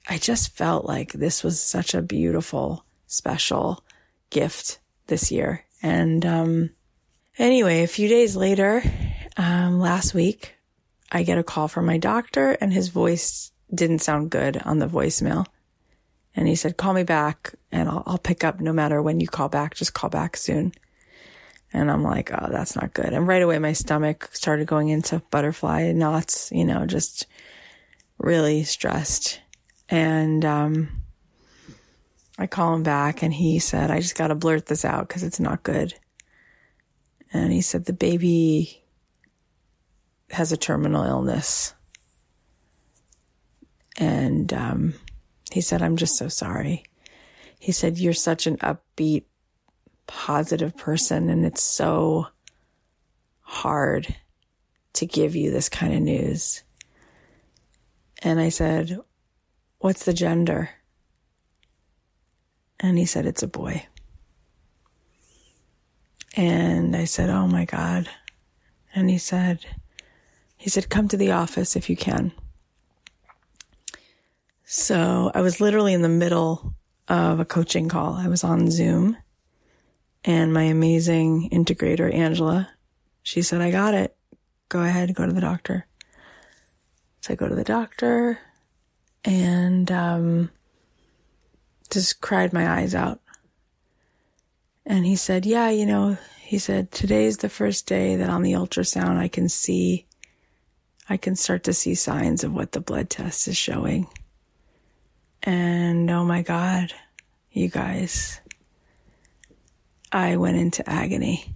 I 0.08 0.18
just 0.18 0.56
felt 0.56 0.86
like 0.86 1.12
this 1.12 1.42
was 1.42 1.60
such 1.60 1.94
a 1.94 2.00
beautiful, 2.00 2.84
special 3.08 3.84
gift 4.30 4.78
this 5.08 5.32
year. 5.32 5.64
And, 5.82 6.24
um, 6.24 6.70
anyway, 7.38 7.82
a 7.82 7.88
few 7.88 8.08
days 8.08 8.36
later, 8.36 8.82
um, 9.36 9.80
last 9.80 10.14
week, 10.14 10.54
I 11.10 11.22
get 11.22 11.38
a 11.38 11.44
call 11.44 11.68
from 11.68 11.86
my 11.86 11.98
doctor 11.98 12.52
and 12.52 12.72
his 12.72 12.88
voice 12.88 13.52
didn't 13.72 14.00
sound 14.00 14.30
good 14.30 14.60
on 14.64 14.78
the 14.78 14.88
voicemail. 14.88 15.46
And 16.34 16.46
he 16.46 16.54
said, 16.54 16.76
call 16.76 16.92
me 16.92 17.02
back 17.02 17.54
and 17.72 17.88
I'll, 17.88 18.02
I'll 18.06 18.18
pick 18.18 18.44
up 18.44 18.60
no 18.60 18.72
matter 18.72 19.00
when 19.00 19.20
you 19.20 19.28
call 19.28 19.48
back. 19.48 19.74
Just 19.74 19.94
call 19.94 20.10
back 20.10 20.36
soon. 20.36 20.72
And 21.72 21.90
I'm 21.90 22.02
like, 22.02 22.30
oh, 22.32 22.48
that's 22.50 22.76
not 22.76 22.94
good. 22.94 23.12
And 23.12 23.26
right 23.26 23.42
away, 23.42 23.58
my 23.58 23.72
stomach 23.72 24.28
started 24.32 24.66
going 24.66 24.88
into 24.88 25.22
butterfly 25.30 25.92
knots, 25.92 26.50
you 26.52 26.64
know, 26.64 26.86
just 26.86 27.26
really 28.18 28.64
stressed. 28.64 29.40
And, 29.88 30.44
um, 30.44 31.02
I 32.38 32.46
call 32.46 32.74
him 32.74 32.82
back 32.82 33.22
and 33.22 33.32
he 33.32 33.58
said, 33.58 33.90
I 33.90 34.00
just 34.00 34.16
got 34.16 34.28
to 34.28 34.34
blurt 34.34 34.66
this 34.66 34.84
out 34.84 35.08
because 35.08 35.22
it's 35.22 35.40
not 35.40 35.62
good. 35.62 35.94
And 37.36 37.52
he 37.52 37.60
said, 37.60 37.84
the 37.84 37.92
baby 37.92 38.82
has 40.30 40.52
a 40.52 40.56
terminal 40.56 41.04
illness. 41.04 41.74
And, 43.98 44.52
um, 44.52 44.94
he 45.52 45.60
said, 45.60 45.82
I'm 45.82 45.96
just 45.96 46.16
so 46.16 46.28
sorry. 46.28 46.84
He 47.58 47.72
said, 47.72 47.98
you're 47.98 48.12
such 48.12 48.46
an 48.46 48.56
upbeat, 48.58 49.24
positive 50.06 50.76
person 50.76 51.28
and 51.28 51.44
it's 51.44 51.62
so 51.62 52.28
hard 53.40 54.14
to 54.92 55.06
give 55.06 55.36
you 55.36 55.50
this 55.50 55.68
kind 55.68 55.92
of 55.92 56.00
news. 56.00 56.62
And 58.22 58.40
I 58.40 58.48
said, 58.48 58.98
What's 59.78 60.04
the 60.04 60.14
gender? 60.14 60.70
And 62.80 62.98
he 62.98 63.04
said, 63.04 63.26
It's 63.26 63.42
a 63.42 63.48
boy. 63.48 63.86
And 66.36 66.94
I 66.94 67.04
said, 67.04 67.30
Oh 67.30 67.46
my 67.46 67.64
God. 67.64 68.08
And 68.94 69.10
he 69.10 69.18
said, 69.18 69.64
he 70.56 70.70
said, 70.70 70.88
come 70.88 71.08
to 71.08 71.16
the 71.16 71.32
office 71.32 71.76
if 71.76 71.90
you 71.90 71.96
can. 71.96 72.32
So 74.64 75.30
I 75.34 75.42
was 75.42 75.60
literally 75.60 75.92
in 75.92 76.02
the 76.02 76.08
middle 76.08 76.74
of 77.08 77.40
a 77.40 77.44
coaching 77.44 77.88
call. 77.88 78.14
I 78.14 78.28
was 78.28 78.42
on 78.42 78.70
Zoom 78.70 79.16
and 80.26 80.52
my 80.52 80.64
amazing 80.64 81.50
integrator, 81.50 82.12
Angela, 82.12 82.68
she 83.22 83.42
said, 83.42 83.60
I 83.60 83.70
got 83.70 83.94
it. 83.94 84.16
Go 84.68 84.82
ahead, 84.82 85.14
go 85.14 85.24
to 85.24 85.32
the 85.32 85.40
doctor. 85.40 85.86
So 87.20 87.32
I 87.32 87.36
go 87.36 87.48
to 87.48 87.54
the 87.54 87.62
doctor 87.62 88.40
and 89.24 89.90
um, 89.92 90.50
just 91.90 92.20
cried 92.20 92.52
my 92.52 92.68
eyes 92.68 92.94
out. 92.94 93.20
And 94.86 95.04
he 95.04 95.16
said, 95.16 95.44
Yeah, 95.44 95.68
you 95.68 95.84
know, 95.84 96.16
he 96.40 96.58
said, 96.58 96.92
today's 96.92 97.38
the 97.38 97.48
first 97.48 97.86
day 97.86 98.14
that 98.16 98.30
on 98.30 98.42
the 98.42 98.52
ultrasound 98.52 99.16
I 99.16 99.26
can 99.26 99.48
see, 99.48 100.06
I 101.08 101.16
can 101.16 101.34
start 101.34 101.64
to 101.64 101.74
see 101.74 101.96
signs 101.96 102.44
of 102.44 102.54
what 102.54 102.72
the 102.72 102.80
blood 102.80 103.10
test 103.10 103.48
is 103.48 103.56
showing. 103.56 104.06
And 105.42 106.08
oh 106.08 106.24
my 106.24 106.42
God, 106.42 106.92
you 107.50 107.68
guys, 107.68 108.40
I 110.12 110.36
went 110.36 110.56
into 110.56 110.88
agony. 110.88 111.52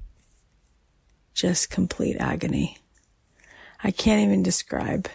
Just 1.32 1.70
complete 1.70 2.16
agony. 2.18 2.78
I 3.82 3.92
can't 3.92 4.22
even 4.22 4.42
describe 4.42 5.08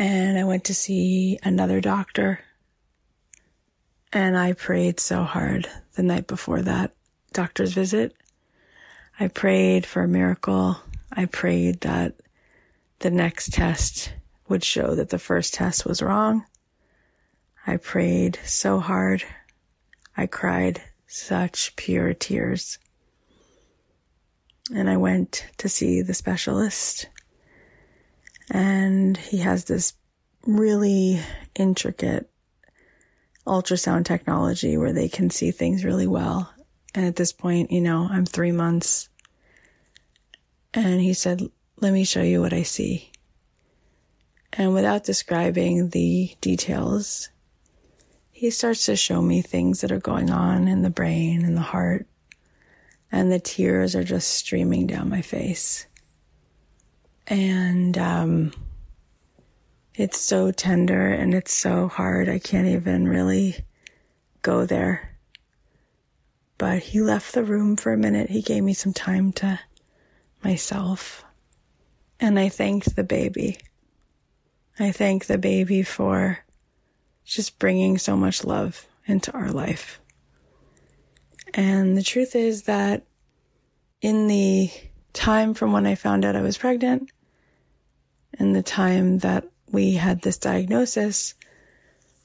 and 0.00 0.38
I 0.38 0.44
went 0.44 0.64
to 0.64 0.74
see 0.74 1.38
another 1.42 1.80
doctor. 1.82 2.40
And 4.12 4.36
I 4.36 4.54
prayed 4.54 4.98
so 4.98 5.22
hard 5.22 5.68
the 5.94 6.02
night 6.02 6.26
before 6.26 6.62
that 6.62 6.92
doctor's 7.32 7.72
visit. 7.72 8.14
I 9.18 9.28
prayed 9.28 9.86
for 9.86 10.02
a 10.02 10.08
miracle. 10.08 10.78
I 11.12 11.26
prayed 11.26 11.82
that 11.82 12.14
the 13.00 13.10
next 13.10 13.52
test 13.52 14.12
would 14.48 14.64
show 14.64 14.94
that 14.94 15.10
the 15.10 15.18
first 15.18 15.54
test 15.54 15.86
was 15.86 16.02
wrong. 16.02 16.44
I 17.66 17.76
prayed 17.76 18.38
so 18.44 18.80
hard. 18.80 19.22
I 20.16 20.26
cried 20.26 20.82
such 21.06 21.76
pure 21.76 22.14
tears. 22.14 22.78
And 24.74 24.88
I 24.90 24.96
went 24.96 25.46
to 25.58 25.68
see 25.68 26.02
the 26.02 26.14
specialist 26.14 27.08
and 28.50 29.16
he 29.16 29.38
has 29.38 29.64
this 29.64 29.94
really 30.46 31.20
intricate 31.54 32.29
ultrasound 33.50 34.04
technology 34.04 34.76
where 34.76 34.92
they 34.92 35.08
can 35.08 35.28
see 35.28 35.50
things 35.50 35.84
really 35.84 36.06
well. 36.06 36.54
And 36.94 37.04
at 37.04 37.16
this 37.16 37.32
point, 37.32 37.72
you 37.72 37.80
know, 37.80 38.08
I'm 38.10 38.24
three 38.24 38.52
months. 38.52 39.08
And 40.72 41.00
he 41.00 41.12
said, 41.12 41.42
let 41.76 41.92
me 41.92 42.04
show 42.04 42.22
you 42.22 42.40
what 42.40 42.52
I 42.52 42.62
see. 42.62 43.10
And 44.52 44.72
without 44.72 45.04
describing 45.04 45.90
the 45.90 46.34
details, 46.40 47.28
he 48.30 48.50
starts 48.50 48.86
to 48.86 48.96
show 48.96 49.20
me 49.20 49.42
things 49.42 49.80
that 49.80 49.92
are 49.92 50.00
going 50.00 50.30
on 50.30 50.68
in 50.68 50.82
the 50.82 50.90
brain 50.90 51.44
and 51.44 51.56
the 51.56 51.60
heart. 51.60 52.06
And 53.12 53.32
the 53.32 53.40
tears 53.40 53.96
are 53.96 54.04
just 54.04 54.28
streaming 54.28 54.86
down 54.86 55.08
my 55.08 55.22
face. 55.22 55.86
And 57.26 57.98
um, 57.98 58.52
it's 60.00 60.18
so 60.18 60.50
tender 60.50 61.08
and 61.08 61.34
it's 61.34 61.52
so 61.52 61.86
hard. 61.86 62.30
I 62.30 62.38
can't 62.38 62.68
even 62.68 63.06
really 63.06 63.64
go 64.40 64.64
there. 64.64 65.18
But 66.56 66.78
he 66.78 67.02
left 67.02 67.34
the 67.34 67.44
room 67.44 67.76
for 67.76 67.92
a 67.92 67.98
minute. 67.98 68.30
He 68.30 68.40
gave 68.40 68.62
me 68.62 68.72
some 68.72 68.94
time 68.94 69.32
to 69.32 69.60
myself. 70.42 71.22
And 72.18 72.38
I 72.38 72.48
thanked 72.48 72.96
the 72.96 73.04
baby. 73.04 73.58
I 74.78 74.90
thank 74.90 75.26
the 75.26 75.36
baby 75.36 75.82
for 75.82 76.38
just 77.26 77.58
bringing 77.58 77.98
so 77.98 78.16
much 78.16 78.42
love 78.42 78.86
into 79.04 79.32
our 79.32 79.50
life. 79.50 80.00
And 81.52 81.94
the 81.94 82.02
truth 82.02 82.34
is 82.34 82.62
that 82.62 83.04
in 84.00 84.28
the 84.28 84.70
time 85.12 85.52
from 85.52 85.72
when 85.72 85.86
I 85.86 85.94
found 85.94 86.24
out 86.24 86.36
I 86.36 86.42
was 86.42 86.56
pregnant 86.56 87.10
and 88.38 88.56
the 88.56 88.62
time 88.62 89.18
that 89.18 89.44
we 89.72 89.94
had 89.94 90.22
this 90.22 90.38
diagnosis, 90.38 91.34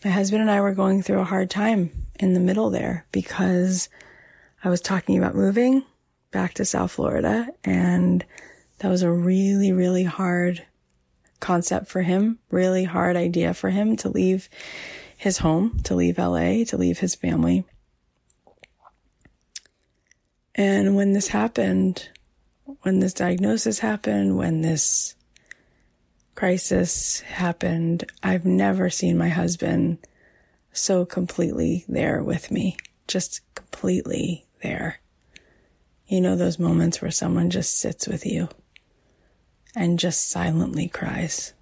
my 0.04 0.12
husband 0.12 0.42
and 0.42 0.52
I 0.52 0.62
were 0.62 0.74
going 0.74 1.02
through 1.02 1.20
a 1.20 1.26
hard 1.26 1.50
time 1.50 1.92
in 2.20 2.34
the 2.34 2.40
middle 2.40 2.70
there 2.70 3.06
because 3.12 3.90
I 4.64 4.70
was 4.70 4.82
talking 4.82 5.18
about 5.18 5.36
moving 5.36 5.84
back 6.32 6.54
to 6.56 6.66
South 6.66 6.92
Florida 6.92 7.48
and 7.64 8.26
that 8.80 8.90
was 8.90 9.04
a 9.04 9.12
really, 9.12 9.72
really 9.72 10.04
hard 10.04 10.66
concept 11.40 11.88
for 11.88 12.02
him, 12.02 12.40
really 12.50 12.84
hard 12.84 13.16
idea 13.16 13.54
for 13.54 13.70
him 13.70 13.96
to 13.98 14.10
leave 14.10 14.50
his 15.18 15.40
home, 15.40 15.80
to 15.84 15.96
leave 15.96 16.18
LA, 16.18 16.64
to 16.66 16.78
leave 16.78 17.00
his 17.00 17.16
family. 17.16 17.66
And 20.54 20.96
when 20.96 21.14
this 21.14 21.30
happened, 21.30 22.10
when 22.82 23.00
this 23.00 23.14
diagnosis 23.14 23.80
happened, 23.80 24.38
when 24.38 24.62
this 24.62 25.16
crisis 26.36 27.22
happened, 27.22 28.12
I've 28.22 28.46
never 28.46 28.90
seen 28.90 29.18
my 29.18 29.30
husband 29.30 29.98
so 30.74 31.06
completely 31.06 31.86
there 31.88 32.22
with 32.22 32.52
me, 32.52 32.76
just 33.08 33.42
completely 33.56 34.46
there. 34.62 35.00
You 36.08 36.22
know, 36.22 36.36
those 36.36 36.60
moments 36.60 37.02
where 37.02 37.12
someone 37.12 37.50
just 37.50 37.80
sits 37.80 38.08
with 38.08 38.26
you 38.26 38.50
and 39.76 39.98
just 39.98 40.30
silently 40.30 40.88
cries 40.88 41.54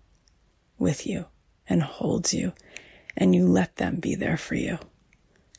with 0.78 1.06
you 1.08 1.28
and 1.70 1.82
holds 1.82 2.34
you 2.34 2.54
and 3.16 3.34
you 3.36 3.48
let 3.48 3.78
them 3.78 3.98
be 3.98 4.16
there 4.16 4.38
for 4.38 4.56
you 4.56 4.80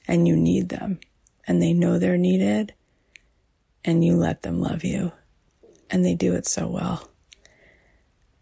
and 0.07 0.29
you 0.29 0.37
need 0.37 0.69
them 0.69 0.99
and 1.47 1.63
they 1.63 1.73
know 1.73 1.99
they're 1.99 2.19
needed 2.19 2.75
and 3.85 4.05
you 4.05 4.17
let 4.17 4.43
them 4.43 4.61
love 4.61 4.85
you 4.85 5.13
and 5.89 6.05
they 6.05 6.15
do 6.15 6.35
it 6.35 6.47
so 6.47 6.67
well. 6.67 7.09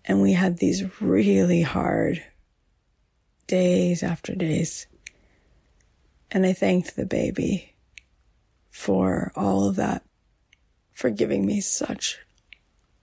And 0.04 0.20
we 0.20 0.32
had 0.32 0.58
these 0.58 1.00
really 1.00 1.62
hard 1.62 2.22
days 3.46 4.02
after 4.02 4.34
days. 4.34 4.86
And 6.30 6.46
I 6.46 6.52
thanked 6.52 6.96
the 6.96 7.06
baby 7.06 7.74
for 8.70 9.32
all 9.36 9.68
of 9.68 9.76
that, 9.76 10.02
for 10.92 11.10
giving 11.10 11.46
me 11.46 11.60
such, 11.60 12.18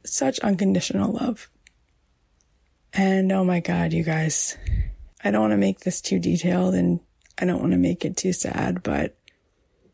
such 0.04 0.40
unconditional 0.40 1.14
love. 1.14 1.50
And 2.92 3.32
oh 3.32 3.44
my 3.44 3.60
God, 3.60 3.94
you 3.94 4.04
guys, 4.04 4.58
I 5.24 5.32
don't 5.32 5.42
want 5.42 5.54
to 5.54 5.58
make 5.58 5.82
this 5.82 6.02
too 6.02 6.20
detailed 6.20 6.74
and 6.74 7.00
I 7.38 7.46
don't 7.46 7.62
want 7.62 7.72
to 7.72 7.78
make 7.78 8.04
it 8.04 8.18
too 8.18 8.34
sad, 8.34 8.84
but 8.84 9.16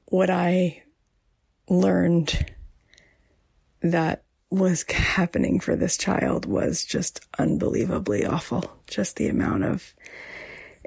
what 0.06 0.30
I 0.30 0.84
learned 1.68 2.54
that 3.82 4.25
was 4.50 4.84
happening 4.90 5.60
for 5.60 5.76
this 5.76 5.98
child 5.98 6.46
was 6.46 6.86
just 6.86 7.26
unbelievably 7.38 8.26
awful. 8.26 8.80
Just 8.88 9.16
the 9.16 9.28
amount 9.28 9.64
of 9.64 9.94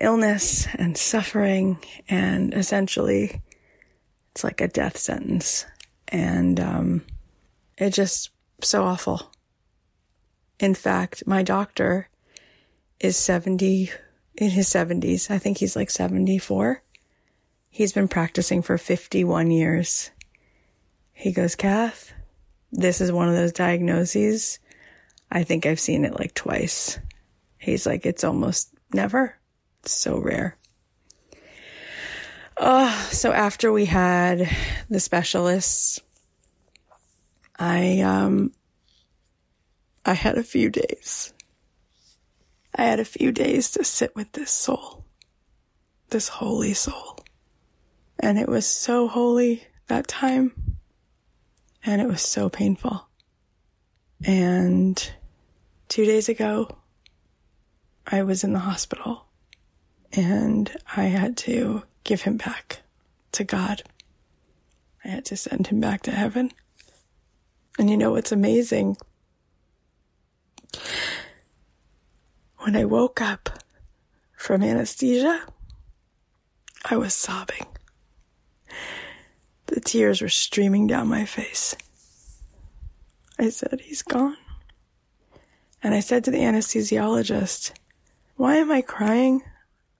illness 0.00 0.66
and 0.76 0.96
suffering, 0.96 1.78
and 2.08 2.54
essentially, 2.54 3.42
it's 4.32 4.44
like 4.44 4.60
a 4.60 4.68
death 4.68 4.96
sentence. 4.96 5.66
And 6.08 6.60
um, 6.60 7.04
it 7.76 7.90
just 7.90 8.30
so 8.62 8.84
awful. 8.84 9.32
In 10.60 10.74
fact, 10.74 11.24
my 11.26 11.42
doctor 11.42 12.08
is 13.00 13.16
70, 13.16 13.90
in 14.38 14.50
his 14.50 14.68
70s. 14.68 15.30
I 15.30 15.38
think 15.38 15.58
he's 15.58 15.76
like 15.76 15.90
74. 15.90 16.82
He's 17.70 17.92
been 17.92 18.08
practicing 18.08 18.62
for 18.62 18.78
51 18.78 19.50
years. 19.50 20.10
He 21.12 21.32
goes, 21.32 21.54
Cath, 21.54 22.12
this 22.72 23.00
is 23.00 23.10
one 23.10 23.28
of 23.28 23.34
those 23.34 23.52
diagnoses. 23.52 24.58
I 25.30 25.44
think 25.44 25.66
I've 25.66 25.80
seen 25.80 26.04
it 26.04 26.18
like 26.18 26.34
twice. 26.34 26.98
He's 27.58 27.86
like, 27.86 28.06
it's 28.06 28.24
almost 28.24 28.72
never. 28.92 29.36
It's 29.80 29.92
so 29.92 30.18
rare. 30.18 30.56
Oh, 32.56 33.08
so 33.10 33.32
after 33.32 33.72
we 33.72 33.84
had 33.84 34.48
the 34.88 35.00
specialists, 35.00 36.00
I, 37.58 38.00
um, 38.00 38.52
I 40.04 40.14
had 40.14 40.38
a 40.38 40.42
few 40.42 40.70
days. 40.70 41.32
I 42.74 42.84
had 42.84 43.00
a 43.00 43.04
few 43.04 43.32
days 43.32 43.70
to 43.72 43.84
sit 43.84 44.14
with 44.14 44.32
this 44.32 44.50
soul, 44.50 45.04
this 46.10 46.28
holy 46.28 46.74
soul. 46.74 47.18
And 48.18 48.38
it 48.38 48.48
was 48.48 48.66
so 48.66 49.08
holy 49.08 49.64
that 49.86 50.08
time 50.08 50.77
and 51.88 52.02
it 52.02 52.06
was 52.06 52.20
so 52.20 52.50
painful. 52.50 53.08
And 54.22 55.10
two 55.88 56.04
days 56.04 56.28
ago, 56.28 56.68
I 58.06 58.22
was 58.22 58.44
in 58.44 58.52
the 58.52 58.58
hospital 58.58 59.24
and 60.12 60.70
I 60.94 61.04
had 61.04 61.38
to 61.38 61.84
give 62.04 62.22
him 62.22 62.36
back 62.36 62.80
to 63.32 63.42
God. 63.42 63.82
I 65.02 65.08
had 65.08 65.24
to 65.26 65.36
send 65.36 65.68
him 65.68 65.80
back 65.80 66.02
to 66.02 66.10
heaven. 66.10 66.52
And 67.78 67.88
you 67.88 67.96
know 67.96 68.10
what's 68.10 68.32
amazing? 68.32 68.98
When 72.58 72.76
I 72.76 72.84
woke 72.84 73.22
up 73.22 73.48
from 74.36 74.62
anesthesia, 74.62 75.40
I 76.84 76.98
was 76.98 77.14
sobbing. 77.14 77.64
The 79.68 79.80
tears 79.80 80.22
were 80.22 80.28
streaming 80.28 80.86
down 80.86 81.08
my 81.08 81.24
face. 81.24 81.76
I 83.38 83.50
said, 83.50 83.82
He's 83.84 84.02
gone. 84.02 84.36
And 85.82 85.94
I 85.94 86.00
said 86.00 86.24
to 86.24 86.30
the 86.30 86.38
anesthesiologist, 86.38 87.72
Why 88.36 88.56
am 88.56 88.72
I 88.72 88.80
crying? 88.80 89.42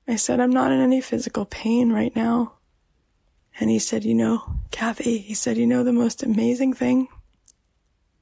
I 0.08 0.16
said, 0.16 0.40
I'm 0.40 0.50
not 0.50 0.72
in 0.72 0.80
any 0.80 1.00
physical 1.00 1.44
pain 1.44 1.92
right 1.92 2.14
now. 2.16 2.54
And 3.60 3.68
he 3.70 3.78
said, 3.78 4.04
You 4.04 4.14
know, 4.14 4.42
Cathy, 4.70 5.18
he 5.18 5.34
said, 5.34 5.58
You 5.58 5.66
know 5.66 5.84
the 5.84 5.92
most 5.92 6.22
amazing 6.22 6.72
thing? 6.72 7.08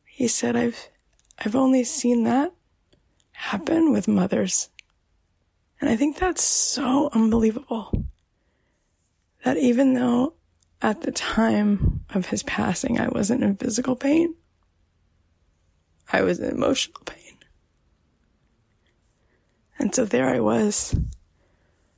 He 0.05 0.29
said, 0.29 0.57
I've, 0.57 0.89
I've 1.39 1.55
only 1.55 1.85
seen 1.85 2.25
that 2.25 2.53
happen 3.33 3.93
with 3.93 4.09
mothers. 4.09 4.69
And 5.81 5.89
I 5.89 5.97
think 5.97 6.19
that's 6.19 6.43
so 6.43 7.11
unbelievable. 7.13 8.05
That 9.45 9.59
even 9.59 9.95
though 9.95 10.35
at 10.83 11.03
the 11.03 11.13
time 11.13 12.05
of 12.15 12.27
his 12.27 12.43
passing, 12.43 13.01
I 13.01 13.09
wasn't 13.09 13.43
in 13.43 13.57
physical 13.57 13.97
pain. 13.97 14.35
I 16.13 16.23
was 16.23 16.39
in 16.39 16.51
emotional 16.51 17.01
pain. 17.05 17.37
And 19.79 19.95
so 19.95 20.05
there 20.05 20.29
I 20.29 20.41
was 20.41 20.95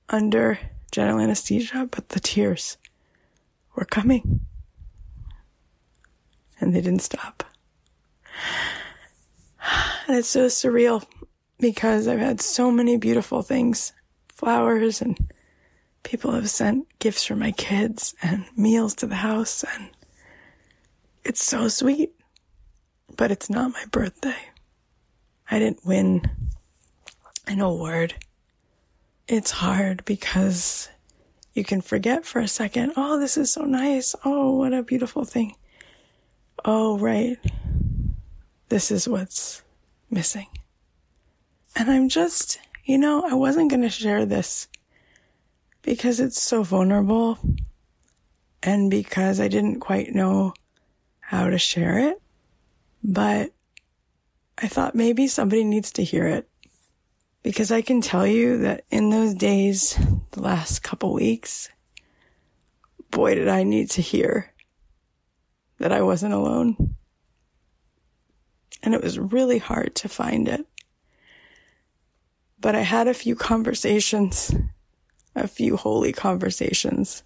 under 0.09 0.59
general 0.91 1.21
anesthesia, 1.21 1.89
but 1.91 2.11
the 2.11 2.21
tears 2.21 2.77
were 3.75 3.85
coming. 3.85 4.41
And 6.61 6.75
they 6.75 6.81
didn't 6.81 7.03
stop. 7.03 7.45
And 10.07 10.17
it's 10.17 10.29
so 10.29 10.47
surreal 10.47 11.05
because 11.59 12.09
I've 12.09 12.19
had 12.19 12.41
so 12.41 12.71
many 12.71 12.97
beautiful 12.97 13.43
things 13.43 13.93
flowers 14.29 15.03
and 15.03 15.19
people 16.03 16.33
have 16.33 16.49
sent 16.51 16.87
gifts 16.99 17.25
for 17.25 17.37
my 17.37 17.53
kids 17.53 18.15
and 18.23 18.45
meals 18.57 18.95
to 18.95 19.07
the 19.07 19.17
house 19.17 19.65
and 19.75 19.91
it's 21.25 21.45
so 21.45 21.69
sweet. 21.69 22.13
But 23.17 23.31
it's 23.31 23.51
not 23.51 23.73
my 23.73 23.85
birthday. 23.91 24.37
I 25.51 25.59
didn't 25.59 25.85
win 25.85 26.23
an 27.47 27.61
award. 27.61 28.15
It's 29.27 29.51
hard 29.51 30.05
because 30.05 30.89
you 31.53 31.65
can 31.65 31.81
forget 31.81 32.25
for 32.25 32.41
a 32.41 32.49
second, 32.49 32.93
oh, 32.97 33.19
this 33.19 33.37
is 33.37 33.53
so 33.53 33.65
nice. 33.65 34.15
Oh, 34.25 34.57
what 34.57 34.73
a 34.73 34.83
beautiful 34.83 35.25
thing. 35.25 35.57
Oh, 36.65 36.99
right. 36.99 37.39
This 38.69 38.91
is 38.91 39.09
what's 39.09 39.63
missing. 40.11 40.47
And 41.77 41.91
I'm 41.91 42.09
just, 42.09 42.59
you 42.85 42.99
know, 42.99 43.25
I 43.29 43.35
wasn't 43.35 43.71
going 43.71 43.83
to 43.83 43.91
share 43.91 44.25
this 44.25 44.69
because 45.89 46.21
it's 46.21 46.43
so 46.43 46.63
vulnerable 46.63 47.39
and 48.63 48.91
because 48.91 49.41
I 49.41 49.49
didn't 49.49 49.81
quite 49.81 50.15
know 50.15 50.53
how 51.19 51.49
to 51.49 51.57
share 51.57 52.11
it. 52.11 52.21
But 53.03 53.53
I 54.59 54.69
thought 54.69 54.95
maybe 54.95 55.29
somebody 55.29 55.65
needs 55.65 55.91
to 55.93 56.05
hear 56.05 56.27
it 56.27 56.47
because 57.43 57.73
I 57.73 57.81
can 57.81 58.03
tell 58.03 58.27
you 58.27 58.59
that 58.59 58.85
in 58.91 59.09
those 59.09 59.33
days, 59.33 59.99
the 60.33 60.43
last 60.43 60.83
couple 60.83 61.15
weeks, 61.15 61.71
boy, 63.11 63.37
did 63.37 63.49
I 63.49 63.63
need 63.63 63.89
to 63.93 64.03
hear 64.03 64.53
that 65.79 65.91
I 65.91 66.03
wasn't 66.03 66.35
alone. 66.35 66.97
And 68.83 68.93
it 68.93 69.03
was 69.03 69.19
really 69.19 69.59
hard 69.59 69.95
to 69.95 70.09
find 70.11 70.49
it. 70.49 70.67
But 72.61 72.75
I 72.75 72.83
had 72.83 73.09
a 73.09 73.15
few 73.15 73.35
conversations 73.35 74.53
a 75.39 75.49
few 75.49 75.77
holy 75.77 76.13
conversations 76.13 77.23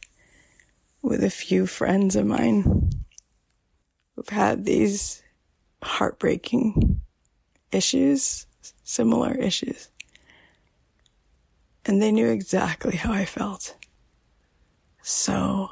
with 1.03 1.25
a 1.25 1.31
few 1.31 1.67
friends 1.67 2.17
of 2.17 2.27
mine 2.27 2.91
who've 4.15 4.29
had 4.29 4.65
these 4.65 5.23
heartbreaking 5.83 7.01
issues, 7.73 8.47
similar 8.85 9.35
issues. 9.35 9.89
And 11.85 12.01
they 12.01 12.13
knew 12.13 12.29
exactly 12.29 12.97
how 12.97 13.13
I 13.13 13.25
felt. 13.25 13.75
So 15.03 15.71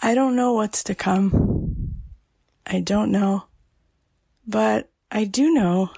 I 0.00 0.14
don't 0.14 0.36
know 0.36 0.52
what's 0.52 0.84
to 0.84 0.94
come. 0.94 1.94
I 2.64 2.80
don't 2.80 3.10
know. 3.10 3.44
But 4.46 4.90
I 5.10 5.24
do 5.24 5.52
know 5.52 5.90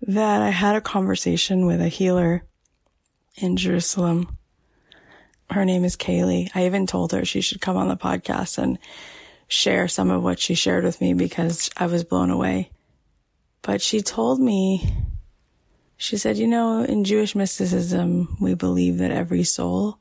that 0.00 0.40
I 0.40 0.50
had 0.50 0.76
a 0.76 0.80
conversation 0.80 1.66
with 1.66 1.80
a 1.82 1.88
healer 1.88 2.44
in 3.36 3.56
Jerusalem. 3.56 4.37
Her 5.50 5.64
name 5.64 5.84
is 5.84 5.96
Kaylee. 5.96 6.50
I 6.54 6.66
even 6.66 6.86
told 6.86 7.12
her 7.12 7.24
she 7.24 7.40
should 7.40 7.60
come 7.60 7.76
on 7.76 7.88
the 7.88 7.96
podcast 7.96 8.58
and 8.58 8.78
share 9.48 9.88
some 9.88 10.10
of 10.10 10.22
what 10.22 10.38
she 10.38 10.54
shared 10.54 10.84
with 10.84 11.00
me 11.00 11.14
because 11.14 11.70
I 11.76 11.86
was 11.86 12.04
blown 12.04 12.30
away. 12.30 12.70
But 13.62 13.80
she 13.80 14.02
told 14.02 14.40
me, 14.40 14.94
she 15.96 16.16
said, 16.18 16.36
you 16.36 16.46
know, 16.46 16.84
in 16.84 17.04
Jewish 17.04 17.34
mysticism, 17.34 18.36
we 18.40 18.54
believe 18.54 18.98
that 18.98 19.10
every 19.10 19.42
soul 19.42 19.98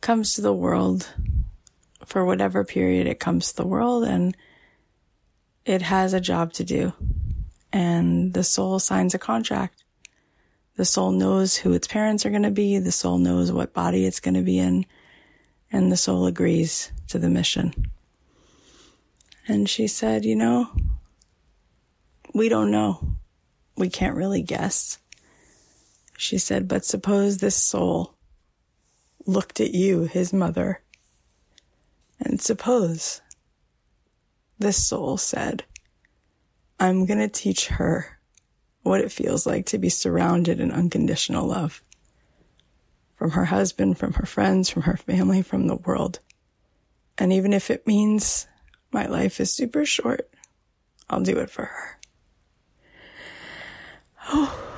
comes 0.00 0.34
to 0.34 0.40
the 0.40 0.54
world 0.54 1.08
for 2.06 2.24
whatever 2.24 2.64
period 2.64 3.06
it 3.06 3.20
comes 3.20 3.50
to 3.50 3.56
the 3.56 3.66
world 3.66 4.04
and 4.04 4.36
it 5.64 5.82
has 5.82 6.12
a 6.12 6.20
job 6.20 6.52
to 6.54 6.64
do. 6.64 6.92
And 7.72 8.32
the 8.32 8.44
soul 8.44 8.78
signs 8.78 9.14
a 9.14 9.18
contract. 9.18 9.81
The 10.76 10.84
soul 10.84 11.12
knows 11.12 11.56
who 11.56 11.72
its 11.72 11.86
parents 11.86 12.24
are 12.24 12.30
going 12.30 12.42
to 12.42 12.50
be. 12.50 12.78
The 12.78 12.92
soul 12.92 13.18
knows 13.18 13.52
what 13.52 13.74
body 13.74 14.06
it's 14.06 14.20
going 14.20 14.34
to 14.34 14.42
be 14.42 14.58
in. 14.58 14.86
And 15.70 15.90
the 15.90 15.96
soul 15.96 16.26
agrees 16.26 16.92
to 17.08 17.18
the 17.18 17.28
mission. 17.28 17.90
And 19.48 19.68
she 19.68 19.86
said, 19.86 20.24
you 20.24 20.36
know, 20.36 20.70
we 22.34 22.48
don't 22.48 22.70
know. 22.70 23.16
We 23.76 23.90
can't 23.90 24.16
really 24.16 24.42
guess. 24.42 24.98
She 26.16 26.38
said, 26.38 26.68
but 26.68 26.84
suppose 26.84 27.38
this 27.38 27.56
soul 27.56 28.14
looked 29.26 29.60
at 29.60 29.74
you, 29.74 30.04
his 30.04 30.32
mother, 30.32 30.80
and 32.20 32.40
suppose 32.40 33.20
this 34.58 34.86
soul 34.86 35.16
said, 35.16 35.64
I'm 36.78 37.06
going 37.06 37.18
to 37.18 37.28
teach 37.28 37.66
her 37.68 38.11
what 38.82 39.00
it 39.00 39.12
feels 39.12 39.46
like 39.46 39.66
to 39.66 39.78
be 39.78 39.88
surrounded 39.88 40.60
in 40.60 40.72
unconditional 40.72 41.46
love 41.46 41.82
from 43.14 43.30
her 43.30 43.44
husband, 43.44 43.98
from 43.98 44.14
her 44.14 44.26
friends, 44.26 44.68
from 44.68 44.82
her 44.82 44.96
family, 44.96 45.42
from 45.42 45.68
the 45.68 45.76
world. 45.76 46.18
And 47.18 47.32
even 47.32 47.52
if 47.52 47.70
it 47.70 47.86
means 47.86 48.48
my 48.90 49.06
life 49.06 49.38
is 49.38 49.52
super 49.52 49.84
short, 49.86 50.28
I'll 51.08 51.20
do 51.20 51.38
it 51.38 51.50
for 51.50 51.66
her. 51.66 51.98
Oh. 54.28 54.58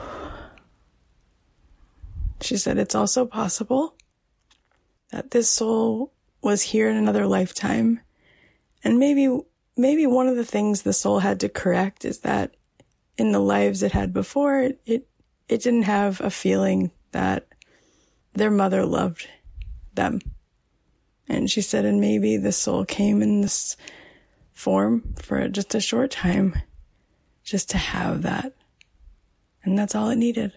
She 2.41 2.59
said 2.59 2.77
it's 2.77 2.95
also 2.95 3.25
possible 3.25 3.95
that 5.11 5.31
this 5.31 5.49
soul 5.49 6.13
was 6.43 6.61
here 6.61 6.91
in 6.91 6.97
another 6.97 7.27
lifetime. 7.27 8.01
And 8.83 8.99
maybe, 8.99 9.35
maybe 9.79 10.07
one 10.07 10.29
of 10.29 10.37
the 10.37 10.45
things 10.45 10.83
the 10.83 10.93
soul 10.93 11.21
had 11.21 11.41
to 11.41 11.49
correct 11.49 12.05
is 12.05 12.19
that 12.19 12.55
in 13.17 13.33
the 13.33 13.41
lives 13.41 13.83
it 13.83 13.93
had 13.93 14.13
before, 14.13 14.61
it, 14.61 14.81
it, 14.87 15.09
it 15.49 15.63
didn't 15.63 15.83
have 15.83 16.21
a 16.21 16.31
feeling 16.31 16.91
that 17.13 17.47
their 18.33 18.51
mother 18.51 18.85
loved 18.85 19.29
them. 19.95 20.21
And 21.29 21.51
she 21.51 21.63
said, 21.63 21.85
and 21.85 22.01
maybe 22.01 22.37
the 22.37 22.53
soul 22.53 22.85
came 22.85 23.23
in 23.23 23.41
this 23.41 23.77
form 24.53 25.15
for 25.21 25.49
just 25.49 25.75
a 25.75 25.81
short 25.81 26.11
time, 26.11 26.55
just 27.43 27.71
to 27.71 27.79
have 27.79 28.23
that. 28.23 28.53
And 29.63 29.79
that's 29.79 29.95
all 29.95 30.11
it 30.11 30.17
needed. 30.17 30.53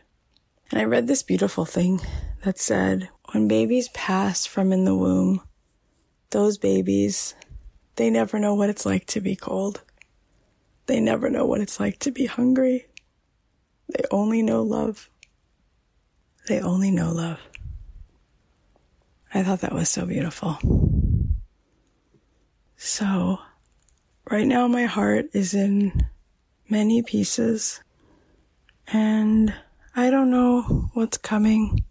And 0.71 0.81
I 0.81 0.83
read 0.83 1.07
this 1.07 1.23
beautiful 1.23 1.65
thing 1.65 2.01
that 2.43 2.59
said, 2.59 3.09
when 3.31 3.47
babies 3.47 3.89
pass 3.89 4.45
from 4.45 4.71
in 4.73 4.85
the 4.85 4.95
womb, 4.95 5.41
those 6.31 6.57
babies, 6.57 7.35
they 7.95 8.09
never 8.09 8.39
know 8.39 8.53
what 8.53 8.69
it's 8.69 8.85
like 8.85 9.05
to 9.07 9.21
be 9.21 9.35
cold. 9.35 9.81
They 10.87 10.99
never 11.01 11.29
know 11.29 11.45
what 11.45 11.61
it's 11.61 11.79
like 11.79 11.99
to 11.99 12.11
be 12.11 12.25
hungry. 12.25 12.87
They 13.89 14.03
only 14.11 14.41
know 14.41 14.63
love. 14.63 15.09
They 16.47 16.61
only 16.61 16.91
know 16.91 17.11
love. 17.11 17.39
I 19.33 19.43
thought 19.43 19.61
that 19.61 19.73
was 19.73 19.89
so 19.89 20.05
beautiful. 20.05 20.57
So, 22.77 23.39
right 24.29 24.47
now 24.47 24.67
my 24.67 24.85
heart 24.85 25.27
is 25.33 25.53
in 25.53 26.07
many 26.69 27.01
pieces 27.01 27.81
and 28.87 29.53
I 29.95 30.09
don't 30.09 30.31
know 30.31 30.61
what's 30.93 31.17
coming. 31.17 31.83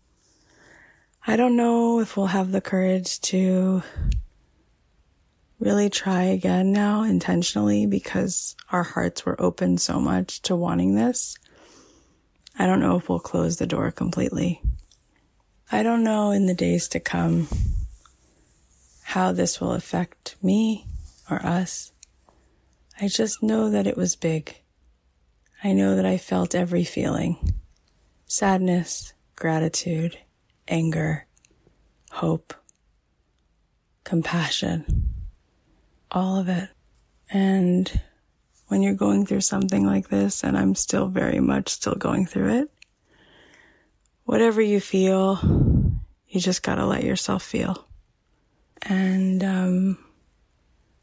I 1.26 1.36
don't 1.36 1.56
know 1.56 2.00
if 2.00 2.16
we'll 2.16 2.26
have 2.26 2.52
the 2.52 2.60
courage 2.60 3.20
to 3.22 3.82
really 5.58 5.88
try 5.88 6.24
again 6.24 6.72
now 6.72 7.02
intentionally 7.02 7.86
because 7.86 8.56
our 8.70 8.82
hearts 8.82 9.24
were 9.24 9.40
open 9.40 9.78
so 9.78 9.98
much 9.98 10.42
to 10.42 10.54
wanting 10.54 10.94
this. 10.94 11.36
I 12.58 12.66
don't 12.66 12.80
know 12.80 12.96
if 12.96 13.08
we'll 13.08 13.20
close 13.20 13.56
the 13.56 13.66
door 13.66 13.90
completely. 13.90 14.60
I 15.70 15.82
don't 15.82 16.04
know 16.04 16.30
in 16.30 16.46
the 16.46 16.54
days 16.54 16.88
to 16.88 17.00
come 17.00 17.48
how 19.02 19.32
this 19.32 19.60
will 19.60 19.72
affect 19.72 20.36
me 20.42 20.86
or 21.30 21.44
us. 21.44 21.92
I 23.00 23.08
just 23.08 23.42
know 23.42 23.70
that 23.70 23.86
it 23.86 23.96
was 23.96 24.16
big. 24.16 24.56
I 25.64 25.72
know 25.72 25.96
that 25.96 26.06
I 26.06 26.18
felt 26.18 26.54
every 26.54 26.84
feeling 26.84 27.54
sadness, 28.26 29.14
gratitude, 29.36 30.18
anger, 30.68 31.26
hope, 32.10 32.54
compassion 34.04 35.15
all 36.16 36.38
of 36.38 36.48
it. 36.48 36.70
And 37.30 38.00
when 38.68 38.82
you're 38.82 38.94
going 38.94 39.26
through 39.26 39.42
something 39.42 39.84
like 39.84 40.08
this, 40.08 40.42
and 40.42 40.56
I'm 40.56 40.74
still 40.74 41.08
very 41.08 41.40
much 41.40 41.68
still 41.68 41.94
going 41.94 42.24
through 42.24 42.60
it, 42.60 42.70
whatever 44.24 44.62
you 44.62 44.80
feel, 44.80 45.38
you 46.26 46.40
just 46.40 46.62
gotta 46.62 46.86
let 46.86 47.04
yourself 47.04 47.42
feel. 47.42 47.86
And, 48.80 49.44
um, 49.44 49.98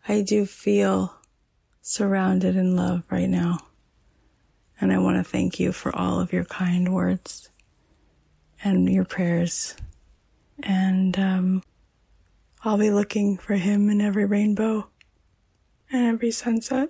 I 0.08 0.22
do 0.22 0.48
feel 0.48 1.14
surrounded 1.82 2.56
in 2.56 2.76
love 2.76 3.04
right 3.12 3.30
now. 3.30 3.60
And 4.82 4.92
I 4.92 4.98
want 4.98 5.18
to 5.18 5.24
thank 5.24 5.60
you 5.60 5.72
for 5.72 5.96
all 5.96 6.20
of 6.20 6.34
your 6.34 6.44
kind 6.44 6.92
words 6.92 7.50
and 8.64 8.90
your 8.90 9.06
prayers. 9.06 9.76
And, 10.64 11.18
um, 11.20 11.64
I'll 12.64 12.78
be 12.78 12.92
looking 12.92 13.38
for 13.38 13.56
him 13.56 13.90
in 13.90 14.02
every 14.02 14.26
rainbow 14.26 14.88
and 15.94 16.08
every 16.08 16.32
sunset 16.32 16.90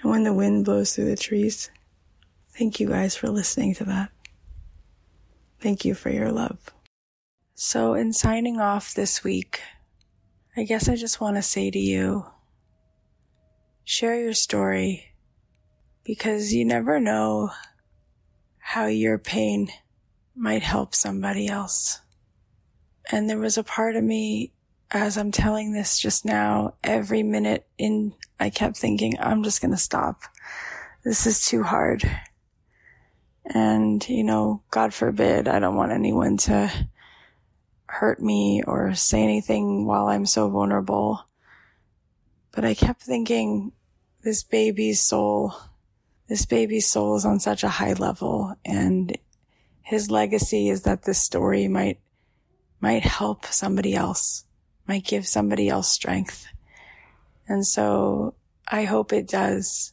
and 0.00 0.10
when 0.10 0.24
the 0.24 0.32
wind 0.32 0.64
blows 0.64 0.94
through 0.94 1.06
the 1.06 1.16
trees. 1.16 1.70
Thank 2.56 2.78
you 2.78 2.88
guys 2.88 3.16
for 3.16 3.28
listening 3.28 3.74
to 3.76 3.84
that. 3.84 4.10
Thank 5.60 5.84
you 5.84 5.94
for 5.94 6.10
your 6.10 6.30
love. 6.30 6.58
So, 7.54 7.94
in 7.94 8.12
signing 8.12 8.60
off 8.60 8.94
this 8.94 9.24
week, 9.24 9.60
I 10.56 10.64
guess 10.64 10.88
I 10.88 10.96
just 10.96 11.20
want 11.20 11.36
to 11.36 11.42
say 11.42 11.70
to 11.70 11.78
you 11.78 12.26
share 13.84 14.20
your 14.20 14.32
story 14.32 15.14
because 16.04 16.52
you 16.52 16.64
never 16.64 17.00
know 17.00 17.50
how 18.58 18.86
your 18.86 19.18
pain 19.18 19.68
might 20.34 20.62
help 20.62 20.94
somebody 20.94 21.48
else. 21.48 22.00
And 23.10 23.28
there 23.28 23.38
was 23.38 23.58
a 23.58 23.64
part 23.64 23.96
of 23.96 24.04
me 24.04 24.52
as 24.90 25.16
I'm 25.16 25.30
telling 25.30 25.72
this 25.72 25.98
just 25.98 26.24
now, 26.24 26.74
every 26.82 27.22
minute 27.22 27.66
in, 27.78 28.12
I 28.40 28.50
kept 28.50 28.76
thinking, 28.76 29.14
I'm 29.20 29.44
just 29.44 29.60
going 29.60 29.70
to 29.70 29.76
stop. 29.76 30.22
This 31.04 31.26
is 31.26 31.46
too 31.46 31.62
hard. 31.62 32.02
And, 33.44 34.06
you 34.08 34.24
know, 34.24 34.62
God 34.70 34.92
forbid, 34.92 35.46
I 35.46 35.60
don't 35.60 35.76
want 35.76 35.92
anyone 35.92 36.36
to 36.38 36.72
hurt 37.86 38.20
me 38.20 38.62
or 38.66 38.94
say 38.94 39.22
anything 39.22 39.86
while 39.86 40.08
I'm 40.08 40.26
so 40.26 40.48
vulnerable. 40.48 41.24
But 42.52 42.64
I 42.64 42.74
kept 42.74 43.02
thinking, 43.02 43.72
this 44.24 44.42
baby's 44.42 45.00
soul, 45.00 45.54
this 46.28 46.46
baby's 46.46 46.90
soul 46.90 47.16
is 47.16 47.24
on 47.24 47.38
such 47.38 47.62
a 47.62 47.68
high 47.68 47.92
level 47.92 48.56
and 48.64 49.16
his 49.82 50.10
legacy 50.10 50.68
is 50.68 50.82
that 50.82 51.04
this 51.04 51.20
story 51.20 51.68
might, 51.68 52.00
might 52.80 53.04
help 53.04 53.46
somebody 53.46 53.94
else 53.94 54.44
might 54.90 55.06
give 55.06 55.26
somebody 55.26 55.68
else 55.68 55.88
strength. 55.88 56.46
And 57.46 57.64
so 57.64 58.34
I 58.66 58.82
hope 58.84 59.12
it 59.12 59.28
does. 59.28 59.92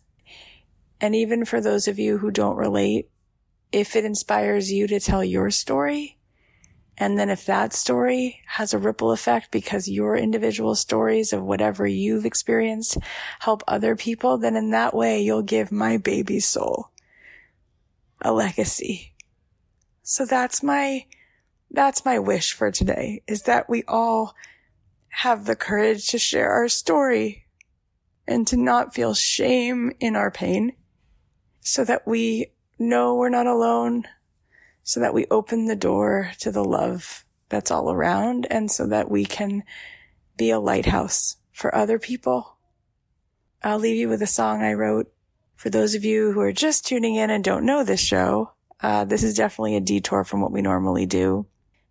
And 0.99 1.13
even 1.15 1.45
for 1.45 1.61
those 1.61 1.87
of 1.87 1.99
you 1.99 2.17
who 2.17 2.31
don't 2.31 2.57
relate, 2.57 3.07
if 3.71 3.95
it 3.95 4.05
inspires 4.05 4.71
you 4.71 4.87
to 4.87 4.99
tell 4.99 5.23
your 5.23 5.51
story 5.51 6.17
And 6.97 7.17
then 7.17 7.29
if 7.29 7.45
that 7.45 7.73
story 7.73 8.41
has 8.47 8.73
a 8.73 8.79
ripple 8.79 9.11
effect 9.11 9.51
because 9.51 9.87
your 9.87 10.15
individual 10.15 10.73
stories 10.73 11.31
of 11.31 11.43
whatever 11.43 11.85
you've 11.85 12.25
experienced 12.25 12.97
help 13.39 13.63
other 13.67 13.95
people, 13.95 14.37
then 14.39 14.55
in 14.55 14.71
that 14.71 14.95
way 14.95 15.21
you'll 15.21 15.43
give 15.43 15.71
my 15.71 15.97
baby 15.97 16.39
soul 16.39 16.89
a 18.21 18.33
legacy. 18.33 19.13
So 20.01 20.25
that's 20.25 20.63
my, 20.63 21.05
that's 21.69 22.03
my 22.03 22.17
wish 22.17 22.53
for 22.53 22.71
today 22.71 23.21
is 23.27 23.43
that 23.43 23.69
we 23.69 23.83
all 23.87 24.33
have 25.09 25.45
the 25.45 25.55
courage 25.55 26.07
to 26.09 26.17
share 26.17 26.51
our 26.51 26.67
story 26.67 27.45
and 28.27 28.45
to 28.47 28.57
not 28.57 28.93
feel 28.93 29.13
shame 29.13 29.91
in 29.99 30.15
our 30.15 30.29
pain 30.29 30.73
so 31.59 31.83
that 31.83 32.07
we 32.07 32.53
know 32.77 33.15
we're 33.15 33.29
not 33.29 33.47
alone 33.47 34.05
so 34.87 35.01
that 35.01 35.13
we 35.13 35.25
open 35.29 35.65
the 35.65 35.75
door 35.75 36.31
to 36.39 36.49
the 36.49 36.63
love 36.63 37.25
that's 37.49 37.71
all 37.71 37.91
around 37.91 38.47
and 38.49 38.71
so 38.71 38.87
that 38.87 39.11
we 39.11 39.25
can 39.25 39.61
be 40.37 40.49
a 40.49 40.59
lighthouse 40.59 41.35
for 41.51 41.75
other 41.75 41.99
people. 41.99 42.57
I'll 43.61 43.79
leave 43.79 43.97
you 43.97 44.07
with 44.07 44.21
a 44.21 44.27
song 44.27 44.61
I 44.61 44.71
wrote. 44.73 45.11
For 45.57 45.69
those 45.69 45.93
of 45.93 46.05
you 46.05 46.31
who 46.31 46.39
are 46.39 46.53
just 46.53 46.87
tuning 46.87 47.15
in 47.15 47.29
and 47.29 47.43
don't 47.43 47.65
know 47.65 47.83
this 47.83 47.99
show, 47.99 48.53
uh, 48.79 49.03
this 49.03 49.23
is 49.23 49.33
definitely 49.33 49.75
a 49.75 49.81
detour 49.81 50.23
from 50.23 50.39
what 50.39 50.53
we 50.53 50.61
normally 50.61 51.05
do. 51.05 51.47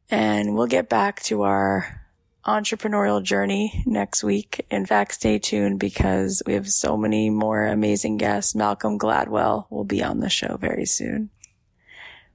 And 0.08 0.54
we'll 0.54 0.66
get 0.66 0.88
back 0.88 1.22
to 1.24 1.42
our 1.42 2.05
entrepreneurial 2.46 3.22
journey 3.22 3.82
next 3.86 4.22
week. 4.22 4.64
In 4.70 4.86
fact, 4.86 5.14
stay 5.14 5.38
tuned 5.38 5.80
because 5.80 6.42
we 6.46 6.52
have 6.52 6.68
so 6.68 6.96
many 6.96 7.28
more 7.28 7.66
amazing 7.66 8.18
guests. 8.18 8.54
Malcolm 8.54 8.98
Gladwell 8.98 9.66
will 9.70 9.84
be 9.84 10.02
on 10.02 10.20
the 10.20 10.30
show 10.30 10.56
very 10.56 10.86
soon. 10.86 11.30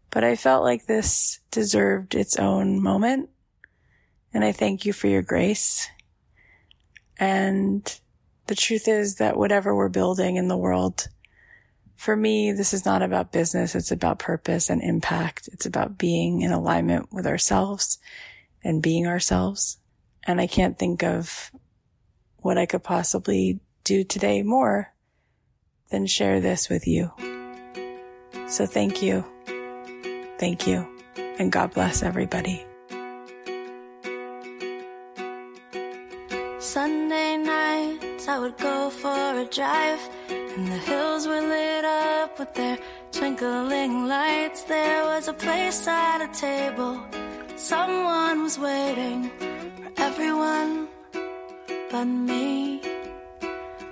But 0.10 0.26
I 0.26 0.36
felt 0.36 0.64
like 0.64 0.86
this 0.86 1.40
deserved 1.50 2.16
its 2.16 2.36
own 2.36 2.84
moment. 2.84 3.30
And 4.34 4.44
I 4.44 4.52
thank 4.52 4.86
you 4.86 4.92
for 4.92 5.08
your 5.08 5.22
grace. 5.22 5.88
And 7.18 8.00
the 8.48 8.56
truth 8.56 8.88
is 8.90 9.16
that 9.16 9.38
whatever 9.38 9.74
we're 9.74 9.90
building 9.90 10.36
in 10.36 10.50
the 10.50 10.58
world, 10.58 11.08
for 11.96 12.16
me, 12.16 12.52
this 12.52 12.74
is 12.74 12.84
not 12.84 13.02
about 13.02 13.32
business. 13.32 13.76
It's 13.76 13.92
about 13.92 14.20
purpose 14.20 14.70
and 14.70 14.82
impact. 14.82 15.48
It's 15.54 15.66
about 15.66 15.98
being 15.98 16.42
in 16.42 16.52
alignment 16.52 17.14
with 17.14 17.28
ourselves 17.28 18.00
and 18.64 18.82
being 18.82 19.08
ourselves. 19.08 19.78
And 20.26 20.40
I 20.40 20.48
can't 20.48 20.78
think 20.78 21.04
of 21.04 21.52
what 22.38 22.58
I 22.58 22.66
could 22.66 22.84
possibly 22.84 23.60
do 23.84 24.04
today 24.04 24.44
more 24.44 24.94
than 25.90 26.06
share 26.06 26.40
this 26.40 26.70
with 26.70 26.88
you. 26.88 27.12
So 28.48 28.66
thank 28.66 29.02
you. 29.02 29.26
Thank 30.38 30.68
you. 30.68 30.88
And 31.40 31.52
God 31.52 31.74
bless 31.74 32.04
everybody. 32.04 32.66
Sunday 36.60 37.38
nights, 37.38 38.28
I 38.28 38.40
would 38.40 38.58
go 38.58 38.90
for 38.90 39.10
a 39.10 39.46
drive, 39.46 40.00
and 40.30 40.68
the 40.68 40.78
hills 40.78 41.28
were 41.28 41.42
lit 41.42 41.84
up 41.84 42.40
with 42.40 42.54
their 42.54 42.78
twinkling 43.12 44.08
lights. 44.08 44.64
There 44.64 45.04
was 45.06 45.28
a 45.28 45.34
place 45.34 45.88
at 45.88 46.22
a 46.22 46.28
table, 46.40 47.04
someone 47.56 48.44
was 48.44 48.58
waiting 48.58 49.32
everyone 50.08 50.88
but 51.92 52.06
me. 52.06 52.82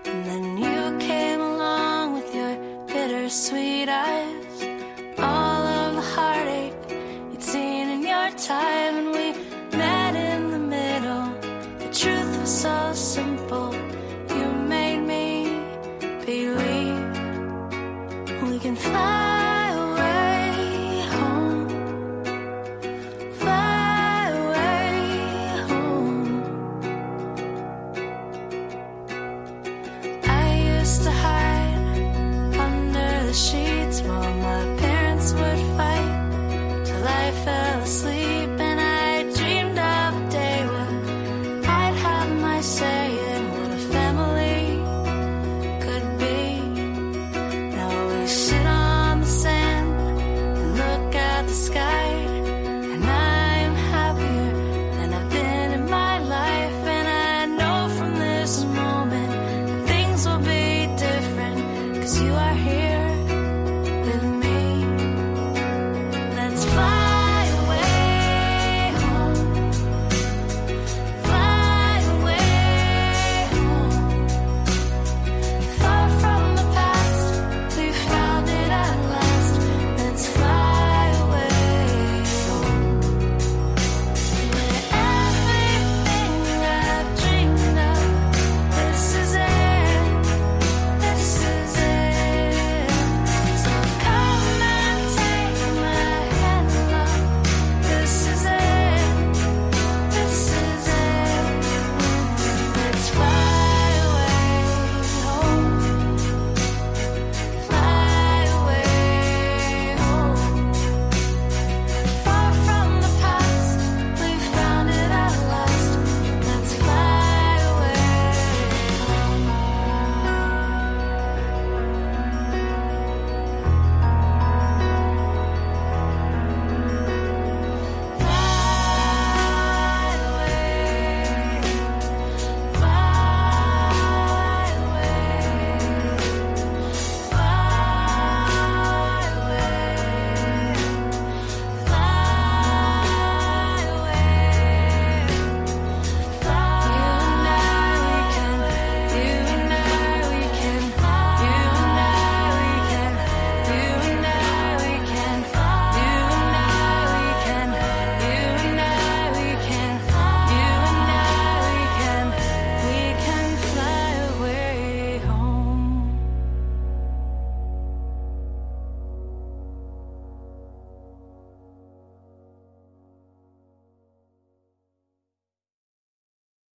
And 0.10 0.20
then 0.28 0.58
you 0.58 1.08
came 1.08 1.42
along 1.42 2.14
with 2.14 2.34
your 2.34 2.54
bittersweet 2.88 3.90
eyes 3.90 4.56
time 5.18 6.00
in 7.90 8.02
your 8.08 8.32
met 8.42 8.89